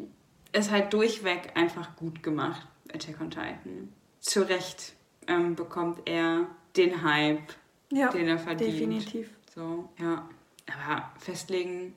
[0.52, 3.94] ist halt durchweg einfach gut gemacht, Attack on Titan.
[4.20, 4.94] Zu Recht
[5.28, 7.54] ähm, bekommt er den Hype,
[7.92, 8.74] ja, den er verdient.
[8.74, 9.30] Definitiv.
[9.60, 10.26] So, ja.
[10.68, 11.94] Aber festlegen,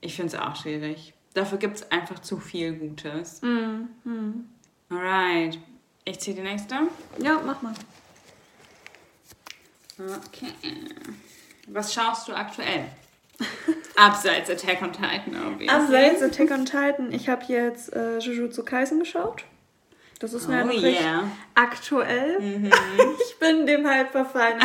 [0.00, 1.12] ich finde es auch schwierig.
[1.32, 3.42] Dafür gibt es einfach zu viel Gutes.
[3.42, 4.48] Mm, mm.
[4.90, 5.58] Alright.
[6.04, 6.76] Ich ziehe die nächste.
[7.18, 7.74] Ja, mach mal.
[9.98, 10.52] Okay.
[11.66, 12.86] Was schaust du aktuell?
[13.96, 15.68] Abseits Attack on Titan, obviously.
[15.68, 17.10] Abseits Attack on Titan.
[17.10, 19.42] Ich habe jetzt äh, Jujutsu Kaisen geschaut.
[20.20, 21.24] Das ist mir oh, yeah.
[21.56, 22.38] aktuell.
[22.38, 22.70] Mhm.
[23.20, 24.60] ich bin dem Hype verfallen.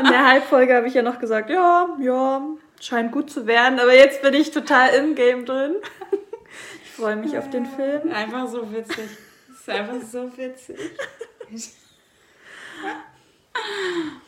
[0.00, 2.42] In der Halbfolge habe ich ja noch gesagt, ja, ja,
[2.80, 5.76] scheint gut zu werden, aber jetzt bin ich total im Game drin.
[6.84, 8.12] Ich freue mich auf den Film.
[8.12, 9.08] Einfach so witzig.
[9.48, 10.78] Das ist einfach so witzig.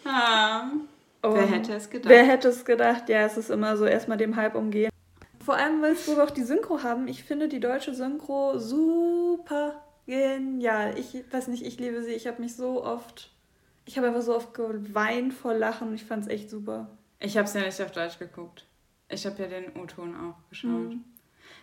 [0.05, 0.65] ah.
[1.23, 2.09] wer hätte es gedacht?
[2.09, 3.09] Wer hätte es gedacht?
[3.09, 4.91] Ja, es ist immer so erstmal dem Hype umgehen.
[5.45, 7.09] Vor allem, weil wir auch die Synchro haben.
[7.09, 10.95] Ich finde die deutsche Synchro super genial.
[10.99, 12.13] Ich weiß nicht, ich liebe sie.
[12.13, 13.32] Ich habe mich so oft,
[13.85, 15.95] ich habe einfach so oft geweint vor Lachen.
[15.95, 16.91] Ich fand es echt super.
[17.19, 18.67] Ich habe es ja nicht auf Deutsch geguckt.
[19.09, 20.95] Ich habe ja den O-Ton auch geschaut.
[20.95, 21.05] Mhm.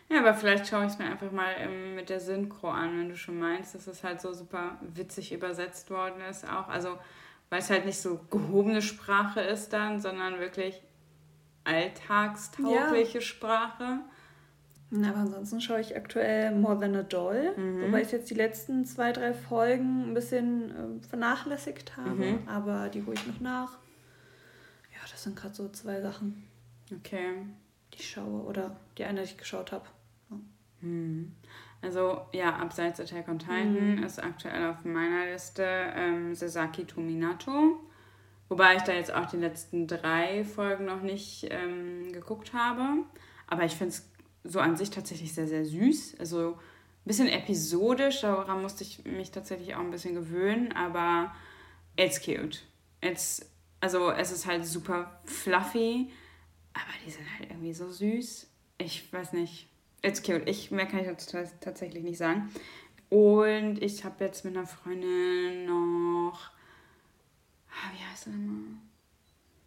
[0.09, 3.09] Ja, aber vielleicht schaue ich es mir einfach mal ähm, mit der Synchro an, wenn
[3.09, 6.67] du schon meinst, dass es halt so super witzig übersetzt worden ist auch.
[6.67, 6.97] Also,
[7.49, 10.81] weil es halt nicht so gehobene Sprache ist dann, sondern wirklich
[11.63, 13.21] alltagstaugliche ja.
[13.21, 13.99] Sprache.
[14.91, 17.83] Na, aber ansonsten schaue ich aktuell More Than a Doll, mhm.
[17.83, 22.47] wobei ich jetzt die letzten zwei, drei Folgen ein bisschen äh, vernachlässigt habe, mhm.
[22.47, 23.77] aber die hole ich noch nach.
[24.91, 26.47] Ja, das sind gerade so zwei Sachen.
[26.91, 27.33] Okay.
[27.93, 29.85] Die ich schaue oder die eine, die ich geschaut habe.
[30.31, 30.37] Ja.
[30.81, 31.35] Mhm.
[31.81, 34.03] Also ja, abseits Attack on Titan mhm.
[34.03, 37.79] ist aktuell auf meiner Liste ähm, Sasaki Tominato.
[38.49, 43.03] Wobei ich da jetzt auch die letzten drei Folgen noch nicht ähm, geguckt habe.
[43.47, 44.09] Aber ich finde es
[44.43, 46.19] so an sich tatsächlich sehr, sehr süß.
[46.19, 51.33] Also ein bisschen episodisch, daran musste ich mich tatsächlich auch ein bisschen gewöhnen, aber
[51.95, 52.61] it's cute.
[53.01, 53.49] It's,
[53.79, 56.11] also es ist halt super fluffy,
[56.73, 58.47] aber die sind halt irgendwie so süß.
[58.77, 59.67] Ich weiß nicht.
[60.01, 60.47] It's cute.
[60.47, 62.49] Ich, mehr kann ich dazu tatsächlich nicht sagen.
[63.09, 66.51] Und ich habe jetzt mit einer Freundin noch.
[67.69, 68.79] Ah, wie heißt er nochmal?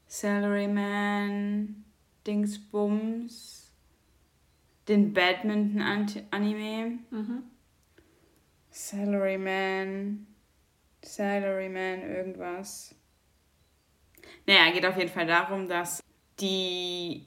[0.06, 1.84] Salaryman
[2.26, 3.61] Dingsbums
[4.88, 6.98] den Badminton-Anime.
[7.10, 7.42] Mhm.
[8.70, 10.26] Salaryman.
[11.02, 12.94] Salaryman, irgendwas.
[14.46, 16.02] Naja, geht auf jeden Fall darum, dass
[16.40, 17.26] die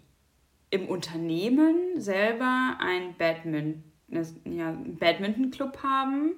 [0.69, 3.83] im Unternehmen selber ein Badminton,
[4.45, 6.35] ja, Badminton-Club haben.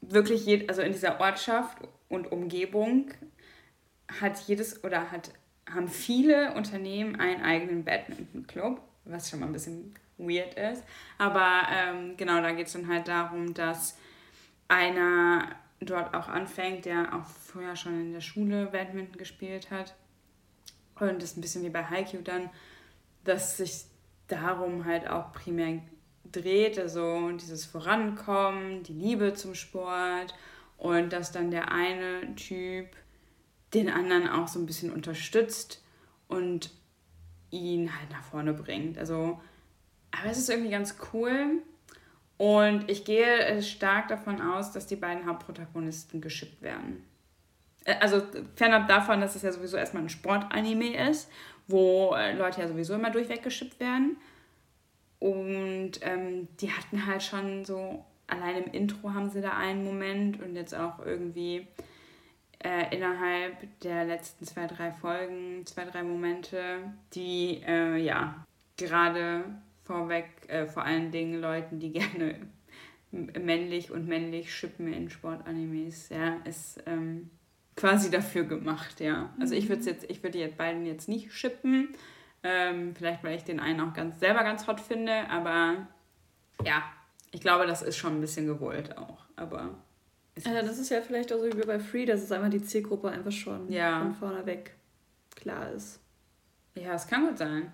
[0.00, 3.12] Wirklich, jed, also in dieser Ortschaft und Umgebung
[4.20, 5.32] hat jedes oder hat,
[5.70, 9.94] haben viele Unternehmen einen eigenen Badminton-Club, was schon mal ein bisschen
[10.28, 10.84] weird ist.
[11.18, 13.96] Aber ähm, genau, da geht es dann halt darum, dass
[14.68, 15.48] einer
[15.80, 19.94] dort auch anfängt, der auch vorher schon in der Schule Badminton gespielt hat.
[20.98, 22.50] Und das ist ein bisschen wie bei Haikyuu dann,
[23.24, 23.84] dass sich
[24.28, 25.80] darum halt auch primär
[26.30, 30.34] dreht, also dieses Vorankommen, die Liebe zum Sport
[30.78, 32.88] und dass dann der eine Typ
[33.74, 35.82] den anderen auch so ein bisschen unterstützt
[36.28, 36.70] und
[37.50, 38.98] ihn halt nach vorne bringt.
[38.98, 39.40] Also,
[40.12, 41.62] aber es ist irgendwie ganz cool.
[42.38, 47.04] Und ich gehe stark davon aus, dass die beiden Hauptprotagonisten geschippt werden.
[47.84, 48.22] Äh, also
[48.56, 51.30] fernab davon, dass es ja sowieso erstmal ein Sportanime ist,
[51.68, 54.16] wo äh, Leute ja sowieso immer durchweg geschippt werden.
[55.18, 60.42] Und ähm, die hatten halt schon so, allein im Intro haben sie da einen Moment
[60.42, 61.68] und jetzt auch irgendwie
[62.64, 66.78] äh, innerhalb der letzten zwei, drei Folgen, zwei, drei Momente,
[67.14, 68.44] die äh, ja
[68.76, 69.44] gerade
[69.84, 72.36] vorweg äh, vor allen Dingen Leuten, die gerne
[73.10, 77.30] männlich und männlich schippen in Sportanimes, ja, ist ähm,
[77.76, 79.34] quasi dafür gemacht, ja.
[79.38, 81.88] Also ich würde jetzt, ich würde jetzt beiden jetzt nicht schippen,
[82.42, 85.86] ähm, vielleicht, weil ich den einen auch ganz selber ganz hot finde, aber
[86.64, 86.82] ja,
[87.32, 89.24] ich glaube, das ist schon ein bisschen gewollt auch.
[89.36, 89.78] Aber.
[90.44, 93.10] Ja, das ist ja vielleicht auch so wie bei Free, dass es einmal die Zielgruppe
[93.10, 94.00] einfach schon ja.
[94.00, 94.74] von vorne weg
[95.34, 96.00] klar ist.
[96.74, 97.72] Ja, es kann gut sein.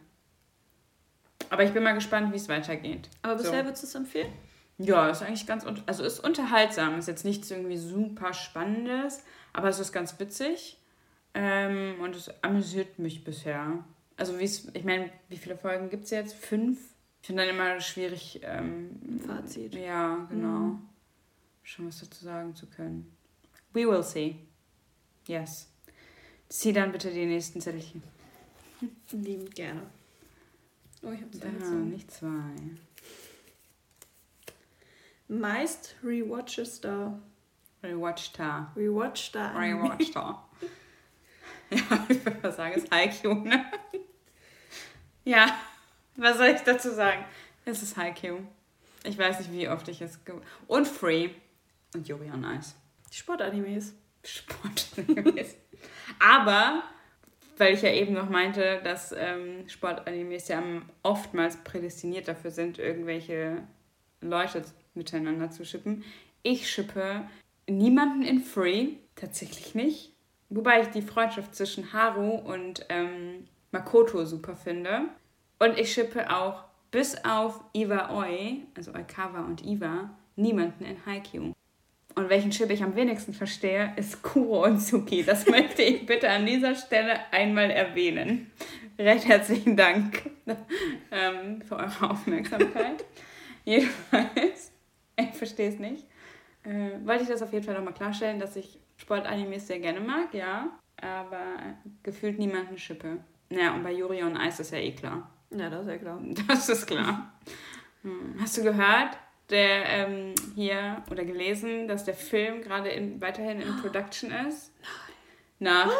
[1.50, 3.08] Aber ich bin mal gespannt, wie es weitergeht.
[3.22, 3.64] Aber bisher so.
[3.66, 4.32] würdest du es empfehlen?
[4.78, 9.80] Ja, ist eigentlich ganz, also ist unterhaltsam, ist jetzt nichts irgendwie super Spannendes, aber es
[9.80, 10.78] ist ganz witzig
[11.34, 13.82] ähm, und es amüsiert mich bisher
[14.18, 16.34] also wie es, ich meine, wie viele Folgen gibt es jetzt?
[16.34, 16.78] Fünf?
[17.22, 18.40] Ich finde dann immer schwierig.
[18.42, 19.74] Ähm, Fazit.
[19.74, 20.58] Ja, genau.
[20.58, 20.88] Mhm.
[21.62, 23.16] Schon was dazu sagen zu können.
[23.72, 24.37] We will see.
[25.26, 25.70] Yes.
[26.48, 28.02] Zieh dann bitte die nächsten Zettelchen.
[29.12, 29.82] Liebend gerne.
[31.02, 31.46] Oh, ich habe zwei.
[31.46, 32.54] Ja, nicht zwei.
[35.28, 37.18] Meist rewatches da.
[37.82, 38.72] Rewatcht da.
[38.76, 39.56] Rewatcht da.
[39.58, 40.44] Rewatcht da.
[41.70, 43.70] Ja, ich würde mal sagen, es ist Haikyuu, ne?
[45.26, 45.54] Ja,
[46.16, 47.26] was soll ich dazu sagen?
[47.66, 48.38] Es ist Haikyuu.
[49.04, 50.18] Ich weiß nicht, wie oft ich es...
[50.66, 51.28] Und Free.
[51.94, 52.74] Und Yuri on Ice.
[53.12, 53.92] Die Sportanimes.
[54.24, 55.56] Sportanimes.
[56.18, 56.82] Aber,
[57.58, 60.62] weil ich ja eben noch meinte, dass ähm, Sportanimes ja
[61.02, 63.62] oftmals prädestiniert dafür sind, irgendwelche
[64.20, 66.04] Leute miteinander zu schippen.
[66.42, 67.28] Ich schippe
[67.68, 70.12] niemanden in Free, tatsächlich nicht.
[70.50, 75.02] Wobei ich die Freundschaft zwischen Haru und ähm, Makoto super finde.
[75.58, 81.57] Und ich schippe auch bis auf Iwa Oi, also Oikawa und Iwa, niemanden in Haikyuu.
[82.18, 85.22] Und welchen Chip ich am wenigsten verstehe, ist Kuro und Suki.
[85.22, 88.50] Das möchte ich bitte an dieser Stelle einmal erwähnen.
[88.98, 90.28] Recht herzlichen Dank
[91.12, 93.04] ähm, für eure Aufmerksamkeit.
[93.64, 94.72] Jedenfalls,
[95.16, 96.07] ich verstehe es nicht.
[96.64, 100.35] Äh, wollte ich das auf jeden Fall nochmal klarstellen, dass ich Sportanimes sehr gerne mag,
[100.35, 100.76] ja.
[101.00, 103.18] Aber gefühlt niemanden schippe.
[103.48, 105.31] Ja, und bei Yuri on Ice ist ja eh klar.
[105.50, 106.20] Ja, das ist ja klar.
[106.48, 107.33] Das ist klar.
[108.02, 108.35] Hm.
[108.40, 109.16] Hast du gehört,
[109.50, 114.72] der ähm, hier oder gelesen, dass der Film gerade weiterhin in Production ist?
[115.58, 115.88] Nein.
[115.88, 115.92] Nach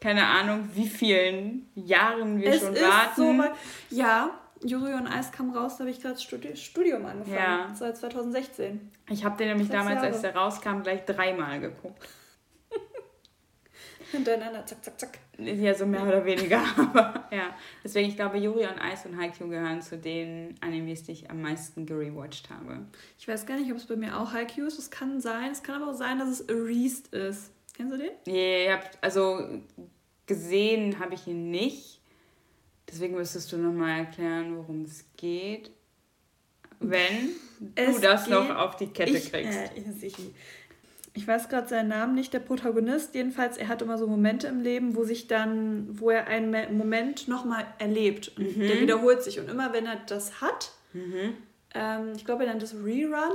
[0.00, 3.42] keine Ahnung, wie vielen Jahren wir es schon warten.
[3.90, 4.30] So ja,
[4.62, 7.36] Yuri on Ice kam raus, da habe ich gerade Studi Studium angefangen.
[7.36, 7.74] Ja.
[7.74, 8.90] Seit 2016.
[9.10, 10.06] Ich habe den nämlich damals, Jahre.
[10.06, 12.08] als der rauskam, gleich dreimal geguckt.
[14.12, 15.18] Hintereinander, zack, zack, zack.
[15.38, 16.62] Ja, so mehr oder weniger.
[16.76, 17.54] Aber ja.
[17.84, 21.40] Deswegen, ich glaube, Yuri on Ice und Haikyuu gehören zu den Animes, die ich am
[21.42, 22.86] meisten gerewatcht habe.
[23.18, 24.78] Ich weiß gar nicht, ob es bei mir auch Haikyuu ist.
[24.78, 25.52] Es kann sein.
[25.52, 27.52] Es kann aber auch sein, dass es Erased ist.
[27.74, 28.10] Kennst du den?
[28.26, 29.62] Ja, yeah, also
[30.26, 32.00] gesehen habe ich ihn nicht.
[32.90, 35.70] Deswegen müsstest du nochmal erklären, worum es geht.
[36.80, 37.30] Wenn
[37.74, 39.58] es du das noch auf die Kette ich, kriegst.
[39.58, 39.68] Äh,
[40.02, 40.34] ich, ich
[41.26, 43.14] weiß gerade seinen Namen nicht, der Protagonist.
[43.14, 47.26] Jedenfalls, er hat immer so Momente im Leben, wo sich dann, wo er einen Moment
[47.26, 48.32] nochmal erlebt.
[48.36, 48.60] Und mhm.
[48.60, 49.40] der wiederholt sich.
[49.40, 51.34] Und immer wenn er das hat, mhm.
[51.74, 53.34] ähm, ich glaube, er nennt das Rerun.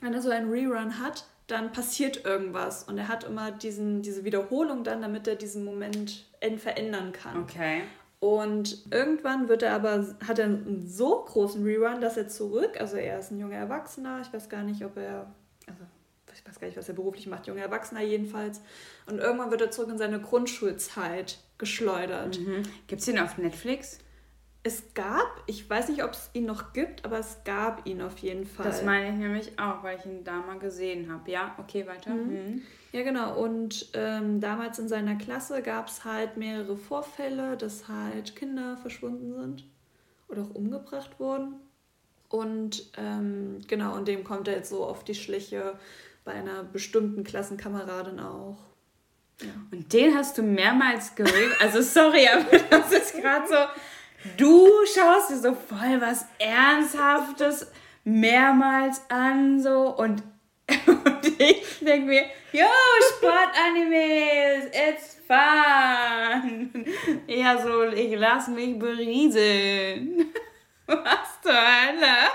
[0.00, 2.84] Wenn er so einen Rerun hat, dann passiert irgendwas.
[2.84, 6.26] Und er hat immer diesen, diese Wiederholung dann, damit er diesen Moment
[6.58, 7.42] verändern kann.
[7.42, 7.82] Okay.
[8.22, 12.96] Und irgendwann wird er aber, hat er einen so großen Rerun, dass er zurück, also
[12.96, 15.34] er ist ein junger Erwachsener, ich weiß gar nicht, ob er,
[16.42, 18.60] ich weiß gar nicht, was er beruflich macht, junger Erwachsener jedenfalls.
[19.06, 22.40] Und irgendwann wird er zurück in seine Grundschulzeit geschleudert.
[22.40, 22.62] Mhm.
[22.88, 23.98] Gibt es den auf Netflix?
[24.64, 28.18] Es gab, ich weiß nicht, ob es ihn noch gibt, aber es gab ihn auf
[28.18, 28.66] jeden Fall.
[28.66, 31.30] Das meine ich nämlich auch, weil ich ihn da mal gesehen habe.
[31.30, 32.10] Ja, okay, weiter.
[32.10, 32.32] Mhm.
[32.32, 32.62] Mhm.
[32.92, 33.42] Ja, genau.
[33.42, 39.32] Und ähm, damals in seiner Klasse gab es halt mehrere Vorfälle, dass halt Kinder verschwunden
[39.32, 39.64] sind
[40.28, 41.54] oder auch umgebracht wurden.
[42.28, 45.74] Und ähm, genau, und dem kommt er jetzt so auf die Schliche,
[46.24, 48.58] bei einer bestimmten Klassenkameradin auch.
[49.40, 49.50] Ja.
[49.70, 51.56] Und den hast du mehrmals geredet.
[51.60, 53.56] Also sorry, aber das ist gerade so.
[54.36, 57.66] Du schaust dir so voll was Ernsthaftes
[58.04, 60.22] mehrmals an, so und
[60.86, 62.66] Und ich denke mir, yo,
[63.10, 66.84] Sportanimes, it's fun.
[67.26, 70.32] Ja, so, ich lass mich berieseln.
[70.86, 72.28] Was zur Hölle?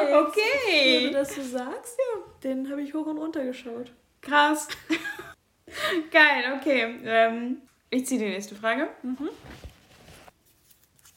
[0.00, 1.08] Okay.
[1.08, 3.92] Du das so sagst, ja, den habe ich hoch und runter geschaut.
[4.20, 4.68] Krass.
[6.10, 6.98] Geil, okay.
[7.04, 8.88] Ähm, ich ziehe die nächste Frage.
[9.02, 9.28] Mhm.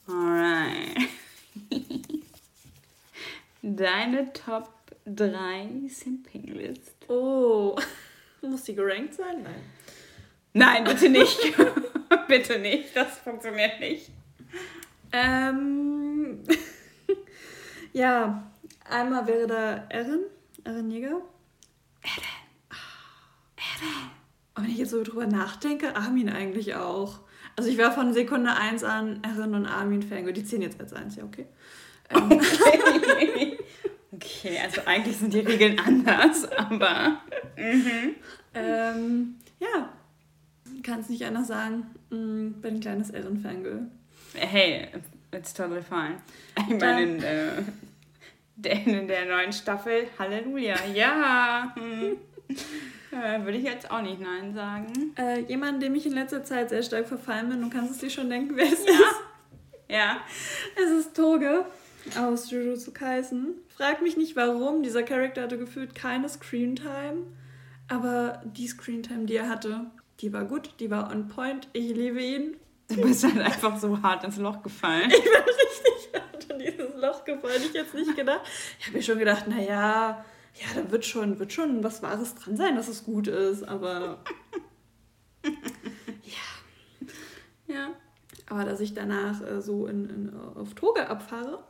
[0.08, 1.10] Alright.
[3.62, 4.70] Deine Top
[5.06, 6.96] 3 Simping-List.
[7.08, 7.78] Oh.
[8.42, 9.44] Muss die gerankt sein?
[9.44, 9.64] Nein.
[10.54, 11.40] Nein, bitte nicht.
[12.28, 12.96] bitte nicht.
[12.96, 14.10] Das funktioniert nicht.
[15.14, 16.44] Ähm.
[17.94, 18.51] ja,
[18.92, 20.22] einmal wäre da Erin.
[20.64, 21.22] Erin Jäger.
[22.02, 22.24] Erin.
[23.56, 24.12] Erin.
[24.56, 27.20] Und wenn ich jetzt so drüber nachdenke, Armin eigentlich auch.
[27.56, 30.32] Also ich war von Sekunde 1 an Erin und Armin Fan.
[30.34, 31.46] Die ziehen jetzt als eins, ja, okay.
[32.10, 32.32] Ähm.
[32.32, 33.58] Okay.
[34.12, 37.22] okay, also eigentlich sind die Regeln anders, aber.
[37.58, 38.16] Mhm.
[38.54, 39.90] Ähm, ja,
[40.84, 41.86] kann es nicht anders sagen.
[42.10, 43.88] Mm, bin ein kleines Erin-Fangirl.
[44.34, 44.88] Hey,
[45.32, 46.18] it's totally fine.
[46.70, 47.66] Ich meine,
[48.66, 51.74] in, äh, in der neuen Staffel, Halleluja, ja.
[51.76, 52.18] Hm.
[53.12, 55.14] Äh, würde ich jetzt auch nicht Nein sagen.
[55.18, 58.10] Äh, jemand, dem ich in letzter Zeit sehr stark verfallen bin, du kannst es dir
[58.10, 58.92] schon denken, wer es ja.
[58.94, 59.22] ist.
[59.90, 60.18] Ja.
[60.76, 61.66] Es ist Toge
[62.18, 63.56] aus Jujutsu Kaisen.
[63.68, 67.26] Frag mich nicht warum, dieser Charakter hatte gefühlt keine Screentime,
[67.90, 69.88] aber die Screentime, die er hatte,
[70.22, 71.68] die war gut, die war on point.
[71.74, 72.56] Ich liebe ihn.
[72.96, 75.10] Du bist halt einfach so hart ins Loch gefallen.
[75.10, 77.62] Ich bin richtig hart in dieses Loch gefallen.
[77.64, 78.42] Ich jetzt nicht gedacht.
[78.80, 80.24] Ich habe mir schon gedacht, naja,
[80.56, 84.20] ja, da wird schon, wird schon was Wahres dran sein, dass es gut ist, aber.
[86.24, 87.74] ja.
[87.74, 87.90] Ja.
[88.50, 91.64] Aber dass ich danach äh, so in, in, auf Toge abfahre,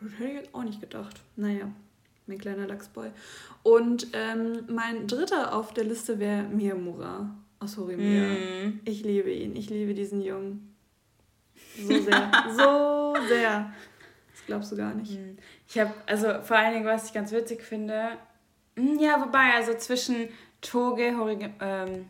[0.00, 1.20] das hätte ich jetzt auch nicht gedacht.
[1.36, 1.70] Naja,
[2.26, 3.10] mein kleiner Lachsboy.
[3.62, 8.22] Und ähm, mein dritter auf der Liste wäre Miyamura aus Horimiya.
[8.22, 8.80] Mm.
[8.84, 9.56] Ich liebe ihn.
[9.56, 10.74] Ich liebe diesen Jungen.
[11.76, 12.32] So sehr.
[12.56, 13.72] so sehr.
[14.32, 15.12] Das glaubst du gar nicht.
[15.18, 15.36] Mm.
[15.68, 18.18] Ich habe, also vor allen Dingen, was ich ganz witzig finde,
[18.76, 20.28] mm, ja, wobei, also zwischen
[20.60, 22.06] Toge, Horig ähm,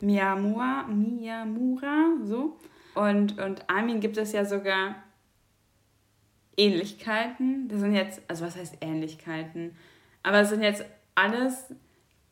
[0.00, 2.58] Miyamura, Miyamura, so,
[2.94, 4.96] und, und Armin gibt es ja sogar
[6.56, 7.68] Ähnlichkeiten.
[7.68, 9.76] Das sind jetzt, also was heißt Ähnlichkeiten?
[10.22, 10.84] Aber es sind jetzt
[11.14, 11.72] alles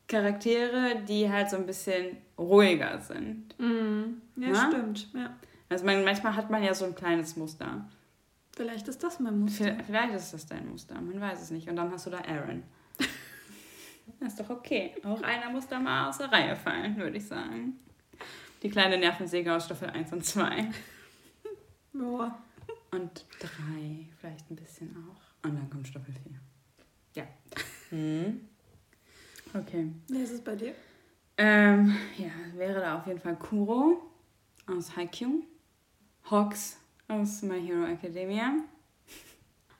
[0.09, 3.59] Charaktere, die halt so ein bisschen ruhiger sind.
[3.59, 4.71] Mm, ja, Na?
[4.71, 5.12] stimmt.
[5.12, 5.37] Ja.
[5.69, 7.88] Also man, manchmal hat man ja so ein kleines Muster.
[8.57, 9.64] Vielleicht ist das mein Muster.
[9.64, 11.69] Vielleicht, vielleicht ist das dein Muster, man weiß es nicht.
[11.69, 12.62] Und dann hast du da Aaron.
[14.21, 14.95] das ist doch okay.
[15.05, 17.79] Auch einer muss da mal aus der Reihe fallen, würde ich sagen.
[18.62, 20.71] Die kleine Nervensäge aus Staffel 1 und 2.
[21.92, 22.38] Boah.
[22.92, 23.49] Und 3,
[24.19, 25.47] vielleicht ein bisschen auch.
[25.47, 26.14] Und dann kommt Staffel
[27.14, 27.23] 4.
[27.23, 27.27] Ja.
[27.90, 28.49] Mhm.
[29.59, 29.90] Okay.
[30.09, 30.75] Wer ist es bei dir?
[31.38, 34.03] Ähm, ja, wäre da auf jeden Fall Kuro
[34.66, 35.45] aus Haikyuu,
[36.31, 38.53] Hawks aus My Hero Academia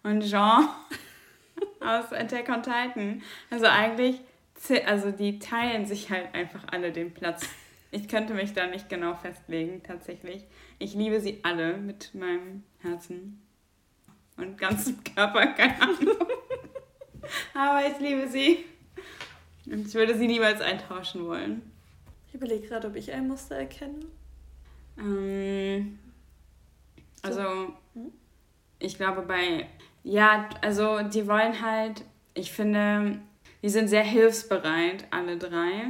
[0.03, 0.69] und Jean
[1.81, 3.23] aus Attack on Titan.
[3.51, 4.21] Also eigentlich,
[4.87, 7.47] also die teilen sich halt einfach alle den Platz.
[7.91, 10.45] Ich könnte mich da nicht genau festlegen, tatsächlich.
[10.79, 13.43] Ich liebe sie alle mit meinem Herzen
[14.39, 16.17] und ganzem Körper, keine Ahnung.
[17.55, 18.65] Aber ich liebe sie.
[19.67, 21.63] Und ich würde sie niemals eintauschen wollen.
[22.29, 24.07] Ich überlege gerade, ob ich ein Muster erkenne.
[24.99, 25.99] Ähm,
[27.23, 28.13] also, hm?
[28.79, 29.69] ich glaube bei,
[30.05, 33.21] ja, also die wollen halt, ich finde,
[33.63, 35.87] die sind sehr hilfsbereit, alle drei.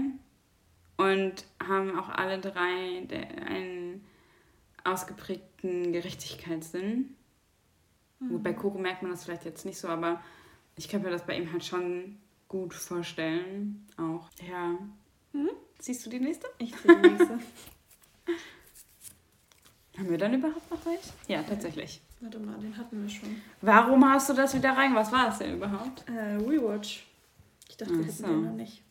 [0.96, 3.06] Und haben auch alle drei
[3.46, 4.02] einen
[4.84, 7.14] ausgeprägten Gerechtigkeitssinn.
[8.18, 8.28] Mhm.
[8.28, 10.22] Gut, bei Coco merkt man das vielleicht jetzt nicht so, aber
[10.76, 13.86] ich könnte mir das bei ihm halt schon gut vorstellen.
[13.96, 14.28] Auch.
[14.48, 14.78] Ja.
[15.32, 15.50] Mhm.
[15.78, 16.46] Siehst du die nächste?
[16.58, 17.38] Ich sehe die nächste.
[19.98, 21.10] Haben wir dann überhaupt noch welche?
[21.26, 22.02] Ja, tatsächlich.
[22.20, 23.40] Warte mal, den hatten wir schon.
[23.62, 24.94] Warum hast du das wieder rein?
[24.94, 26.04] Was war das denn überhaupt?
[26.08, 27.06] Äh, Rewatch.
[27.68, 28.26] Ich dachte, wir hätten so.
[28.26, 28.82] den noch nicht.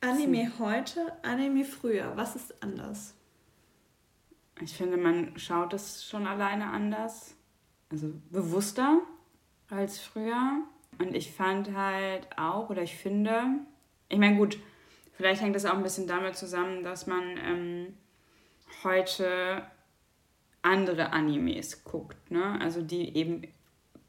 [0.00, 0.64] Anime so.
[0.64, 2.12] heute, Anime früher.
[2.16, 3.14] Was ist anders?
[4.60, 7.34] Ich finde, man schaut es schon alleine anders.
[7.90, 9.00] Also bewusster
[9.68, 10.62] als früher.
[11.02, 13.42] Und ich fand halt auch, oder ich finde,
[14.08, 14.58] ich meine, gut,
[15.12, 17.94] vielleicht hängt das auch ein bisschen damit zusammen, dass man ähm,
[18.84, 19.66] heute
[20.62, 22.60] andere Animes guckt, ne?
[22.60, 23.42] Also die eben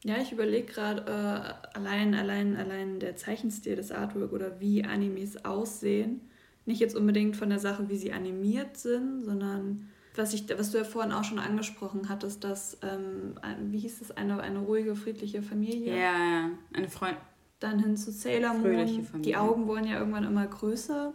[0.04, 5.44] Ja, ich überlege gerade, äh, allein, allein, allein der Zeichenstil des Artwork oder wie Animes
[5.44, 6.20] aussehen.
[6.64, 10.78] Nicht jetzt unbedingt von der Sache, wie sie animiert sind, sondern was, ich, was du
[10.78, 13.34] ja vorhin auch schon angesprochen hattest, dass, ähm,
[13.70, 15.94] wie hieß es, eine, eine ruhige, friedliche Familie.
[15.94, 17.20] Ja, ja, eine Freundin.
[17.60, 19.22] Dann hin zu Sailor Moon.
[19.22, 21.14] Die Augen wurden ja irgendwann immer größer.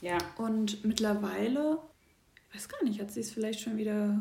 [0.00, 0.18] Ja.
[0.38, 1.78] Und mittlerweile,
[2.48, 4.20] ich weiß gar nicht, hat sie es vielleicht schon wieder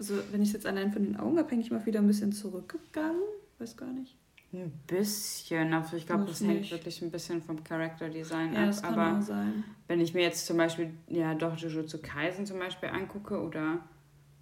[0.00, 3.20] also wenn ich jetzt allein von den Augen abhängig ich mal wieder ein bisschen zurückgegangen.
[3.58, 4.16] Weiß gar nicht.
[4.52, 8.66] Ein bisschen, also ich glaube, das hängt wirklich ein bisschen vom Character Design ja, ab.
[8.66, 9.62] Das kann Aber auch sein.
[9.86, 13.84] wenn ich mir jetzt zum Beispiel, ja doch, Jujutsu Kaisen zum Beispiel angucke oder,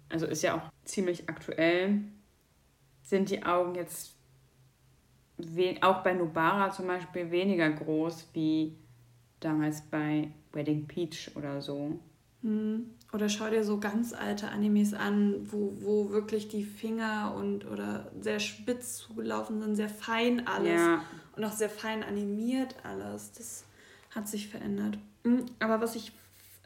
[0.07, 2.01] also ist ja auch ziemlich aktuell,
[3.03, 4.15] sind die Augen jetzt
[5.81, 8.75] auch bei Nobara zum Beispiel weniger groß wie
[9.39, 11.99] damals bei Wedding Peach oder so.
[12.41, 12.91] Hm.
[13.11, 18.11] Oder schau dir so ganz alte Animes an, wo, wo wirklich die Finger und oder
[18.21, 20.79] sehr spitz zugelaufen sind, sehr fein alles.
[20.79, 21.03] Ja.
[21.35, 23.31] Und auch sehr fein animiert alles.
[23.31, 23.65] Das
[24.13, 24.99] hat sich verändert.
[25.23, 26.11] Hm, aber was ich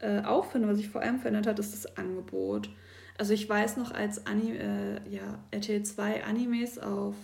[0.00, 2.68] äh, auch finde, was sich vor allem verändert hat, ist das Angebot.
[3.16, 7.14] Also ich weiß noch, als Ani äh, ja, RTL 2 Animes auf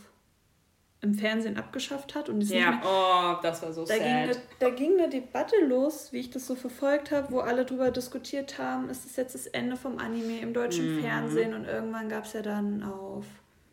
[1.03, 2.29] im Fernsehen abgeschafft hat.
[2.29, 3.99] Und ja, mehr, oh, das war so da sad.
[3.99, 7.65] Ging eine, da ging eine Debatte los, wie ich das so verfolgt habe, wo alle
[7.65, 11.01] darüber diskutiert haben, ist das jetzt das Ende vom Anime im deutschen mhm.
[11.01, 11.55] Fernsehen?
[11.55, 13.25] Und irgendwann gab es ja dann auf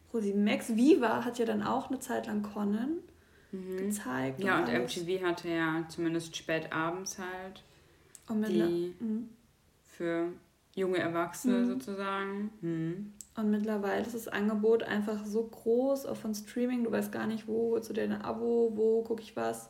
[0.10, 3.00] ProSieben Max, Viva hat ja dann auch eine Zeit lang Conan
[3.52, 3.78] mhm.
[3.78, 4.42] gezeigt.
[4.42, 7.64] Ja, und, und MTV hatte ja zumindest spät abends halt
[8.30, 9.30] und die mhm.
[9.84, 10.32] für
[10.76, 11.66] junge Erwachsene mhm.
[11.66, 13.14] sozusagen.
[13.38, 16.84] Und mittlerweile ist das Angebot einfach so groß, auch von Streaming.
[16.84, 19.70] Du weißt gar nicht, wo holst du dir ein Abo, wo gucke ich was.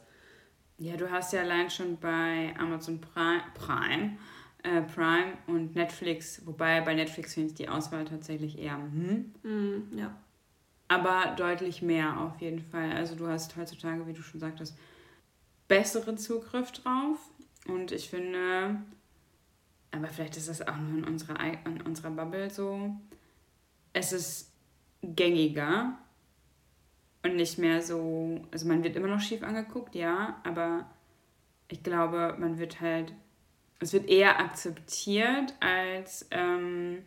[0.78, 4.18] Ja, du hast ja allein schon bei Amazon Prime, Prime,
[4.63, 9.34] äh, Prime und Netflix, wobei bei Netflix finde ich die Auswahl tatsächlich eher hm.
[9.43, 10.15] Mm, ja.
[10.88, 12.93] Aber deutlich mehr auf jeden Fall.
[12.93, 14.78] Also du hast heutzutage, wie du schon sagtest,
[15.68, 17.20] besseren Zugriff drauf.
[17.68, 18.78] Und ich finde,
[19.91, 22.95] aber vielleicht ist das auch nur in unserer, in unserer Bubble so
[23.97, 24.51] es ist
[25.01, 25.97] gängiger
[27.23, 30.89] und nicht mehr so, also man wird immer noch schief angeguckt, ja, aber
[31.67, 33.13] ich glaube, man wird halt,
[33.79, 36.99] es wird eher akzeptiert als ähm,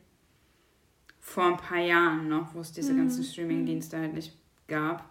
[1.20, 2.99] vor ein paar Jahren noch, wo es diese mhm.
[2.99, 4.36] ganzen Streaming-Dienste halt nicht
[4.66, 5.09] gab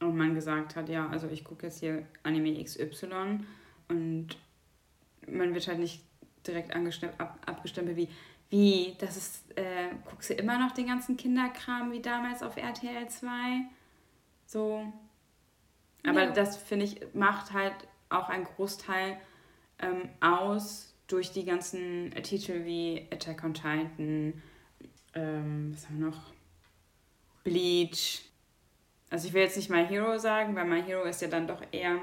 [0.00, 3.40] und man gesagt hat, ja, also ich gucke jetzt hier Anime XY
[3.88, 4.28] und
[5.26, 6.04] man wird halt nicht
[6.46, 8.08] direkt ab, abgestempelt wie,
[8.50, 13.08] wie, das ist, äh, guckst du immer noch den ganzen Kinderkram wie damals auf RTL
[13.08, 13.28] 2?
[14.46, 14.92] So.
[16.06, 16.30] Aber ja.
[16.30, 17.74] das, finde ich, macht halt
[18.10, 19.18] auch einen Großteil
[19.80, 24.42] ähm, aus durch die ganzen Titel wie Attack on Titan,
[25.14, 26.32] ähm, was haben wir noch?
[27.44, 28.22] Bleach.
[29.10, 31.62] Also ich will jetzt nicht My Hero sagen, weil My Hero ist ja dann doch
[31.70, 31.98] eher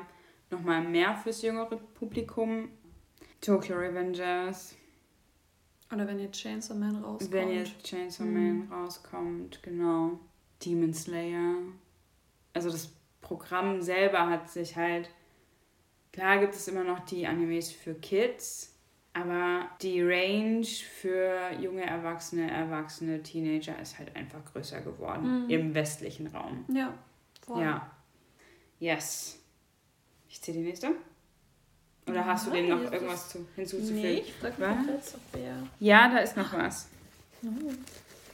[0.49, 2.69] nochmal mehr fürs jüngere Publikum.
[3.41, 4.75] Tokyo Revengers.
[5.93, 7.31] Oder wenn jetzt Chainsaw Man rauskommt.
[7.31, 8.69] Wenn jetzt Chainsaw mhm.
[8.69, 10.19] Man rauskommt, genau.
[10.63, 11.55] Demon Slayer.
[12.53, 15.09] Also das Programm selber hat sich halt.
[16.13, 18.77] Klar gibt es immer noch die Animes für Kids,
[19.13, 25.49] aber die Range für junge Erwachsene, Erwachsene, Teenager ist halt einfach größer geworden mhm.
[25.49, 26.65] im westlichen Raum.
[26.73, 26.93] Ja.
[27.45, 27.61] Voll.
[27.61, 27.91] Ja.
[28.79, 29.39] Yes.
[30.27, 30.95] Ich ziehe die nächste.
[32.11, 34.01] Oder hast du dem noch irgendwas zu, hinzuzufügen?
[34.01, 35.67] Nee, ich frage mich jetzt, ob wir...
[35.79, 36.89] Ja, da ist noch was.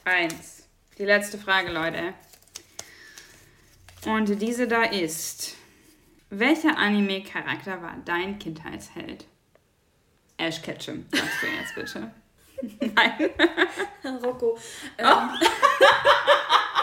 [0.03, 0.63] Eins.
[0.97, 2.13] Die letzte Frage, Leute.
[4.05, 5.55] Und diese da ist:
[6.30, 9.25] Welcher Anime-Charakter war dein Kindheitsheld?
[10.38, 12.11] Ash Ketchum, sagst du jetzt bitte.
[12.95, 13.30] Nein.
[14.23, 14.57] Rocco.
[14.97, 15.30] Ähm, Oh.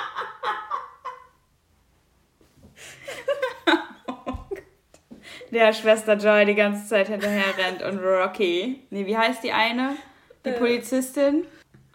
[5.54, 8.80] Der Schwester Joy die ganze Zeit hinterher rennt und Rocky.
[8.90, 9.96] Nee, wie heißt die eine?
[10.44, 11.44] Die Äh, Polizistin?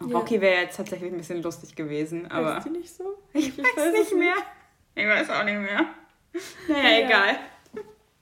[0.00, 0.16] ja.
[0.16, 2.56] Rocky wäre jetzt tatsächlich ein bisschen lustig gewesen, aber.
[2.56, 3.18] Heißt die nicht so?
[3.34, 4.34] Ich weiß, weiß nicht mehr.
[4.94, 5.84] Ich weiß auch nicht mehr.
[6.68, 7.06] Naja, Ja.
[7.06, 7.36] egal.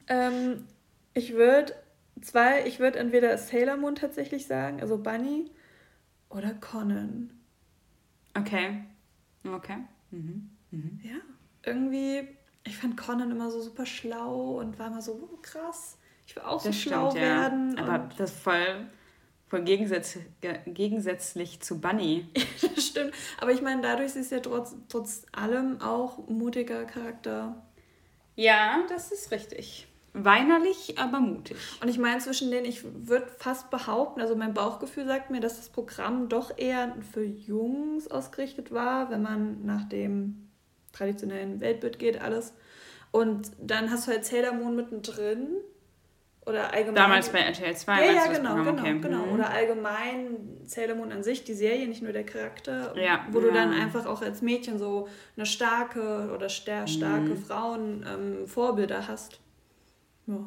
[0.09, 0.67] Ähm,
[1.15, 1.75] ich würde
[2.21, 5.51] zwei, ich würde entweder Sailor Moon tatsächlich sagen, also Bunny,
[6.31, 7.31] oder Conan.
[8.37, 8.83] Okay.
[9.47, 9.77] Okay.
[10.11, 10.51] Mhm.
[10.73, 11.01] Mhm.
[11.05, 11.17] Ja,
[11.63, 12.29] irgendwie,
[12.69, 16.43] ich fand Conan immer so super schlau und war immer so, oh, krass, ich will
[16.43, 17.31] auch so Das schlau stimmt, ja.
[17.31, 17.79] werden.
[17.79, 18.87] Aber das ist voll,
[19.49, 22.27] voll gegensätz, ge- gegensätzlich zu Bunny.
[22.75, 23.13] das stimmt.
[23.41, 27.63] Aber ich meine, dadurch ist sie ja trotz, trotz allem auch mutiger Charakter.
[28.37, 29.89] Ja, das ist richtig.
[30.15, 31.57] Weinerlich, aber mutig.
[31.83, 35.57] Und ich meine, zwischen denen, ich würde fast behaupten, also mein Bauchgefühl sagt mir, dass
[35.59, 40.48] das Programm doch eher für Jungs ausgerichtet war, wenn man nach dem
[40.99, 42.53] traditionellen Weltbild geht, alles.
[43.11, 45.49] Und dann hast du halt Sailor Moon mittendrin.
[46.47, 46.95] Oder allgemein.
[46.95, 48.77] Damals bei RTL 2 Ja, ja, du genau, Programm?
[48.77, 49.01] genau, okay.
[49.01, 49.27] genau.
[49.27, 49.33] Mhm.
[49.35, 53.49] Oder allgemein Sailor Moon an sich, die Serie, nicht nur der Charakter, Ja, wo du
[53.49, 53.55] ja.
[53.55, 57.37] dann einfach auch als Mädchen so eine starke oder ster starke Mhm.
[57.37, 59.41] Frauen ähm, Vorbilder hast.
[60.27, 60.39] Ja.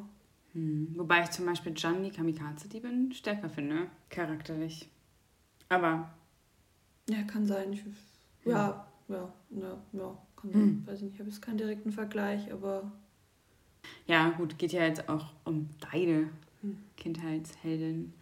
[0.53, 0.93] Hm.
[0.97, 4.89] Wobei ich zum Beispiel Gianni Kamikaze Diebin stärker finde, charakterlich.
[5.69, 6.11] Aber
[7.09, 7.73] Ja, kann sein.
[7.73, 7.83] Ich,
[8.43, 10.83] ja, ja, ja, ja, Hm.
[10.85, 12.91] Weiß ich nicht, ich habe jetzt keinen direkten Vergleich, aber
[14.07, 16.29] ja, gut, geht ja jetzt auch um deine
[16.61, 16.77] Hm.
[16.97, 18.13] Kindheitsheldin.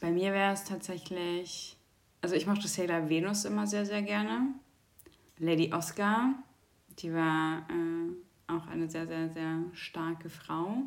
[0.00, 1.76] Bei mir wäre es tatsächlich,
[2.20, 4.54] also ich mochte Sailor Venus immer sehr, sehr gerne.
[5.38, 6.34] Lady Oscar,
[6.98, 10.82] die war äh, auch eine sehr, sehr, sehr starke Frau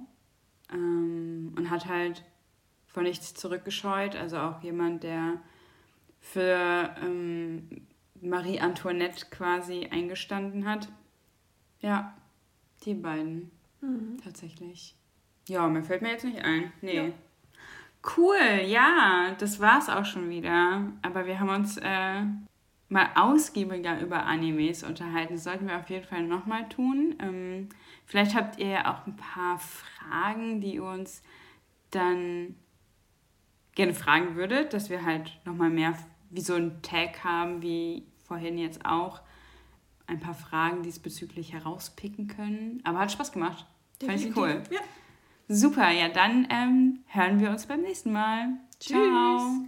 [0.71, 2.23] ähm, und hat halt
[2.85, 4.15] vor nichts zurückgescheut.
[4.15, 5.41] Also auch jemand, der
[6.19, 7.67] für ähm,
[8.21, 10.87] Marie Antoinette quasi eingestanden hat.
[11.79, 12.15] Ja,
[12.83, 13.51] die beiden
[13.81, 14.17] mhm.
[14.23, 14.95] tatsächlich.
[15.47, 16.71] Ja, mir fällt mir jetzt nicht ein.
[16.81, 16.95] Nee.
[16.95, 17.13] Ja.
[18.15, 20.91] Cool, ja, das war's auch schon wieder.
[21.01, 22.21] Aber wir haben uns äh,
[22.89, 25.33] mal ausgiebiger über Animes unterhalten.
[25.33, 27.15] Das sollten wir auf jeden Fall nochmal tun.
[27.19, 27.69] Ähm,
[28.05, 31.21] vielleicht habt ihr ja auch ein paar Fragen, die ihr uns
[31.91, 32.55] dann
[33.75, 35.97] gerne fragen würdet, dass wir halt nochmal mehr
[36.29, 39.21] wie so ein Tag haben, wie vorhin jetzt auch.
[40.05, 42.81] Ein paar Fragen diesbezüglich herauspicken können.
[42.85, 43.65] Aber hat Spaß gemacht.
[44.03, 44.63] Fand ich cool.
[44.71, 44.79] Ja.
[45.49, 48.49] Super, ja, dann ähm, hören wir uns beim nächsten Mal.
[48.79, 48.97] Tschüss.
[48.97, 49.67] Ciao.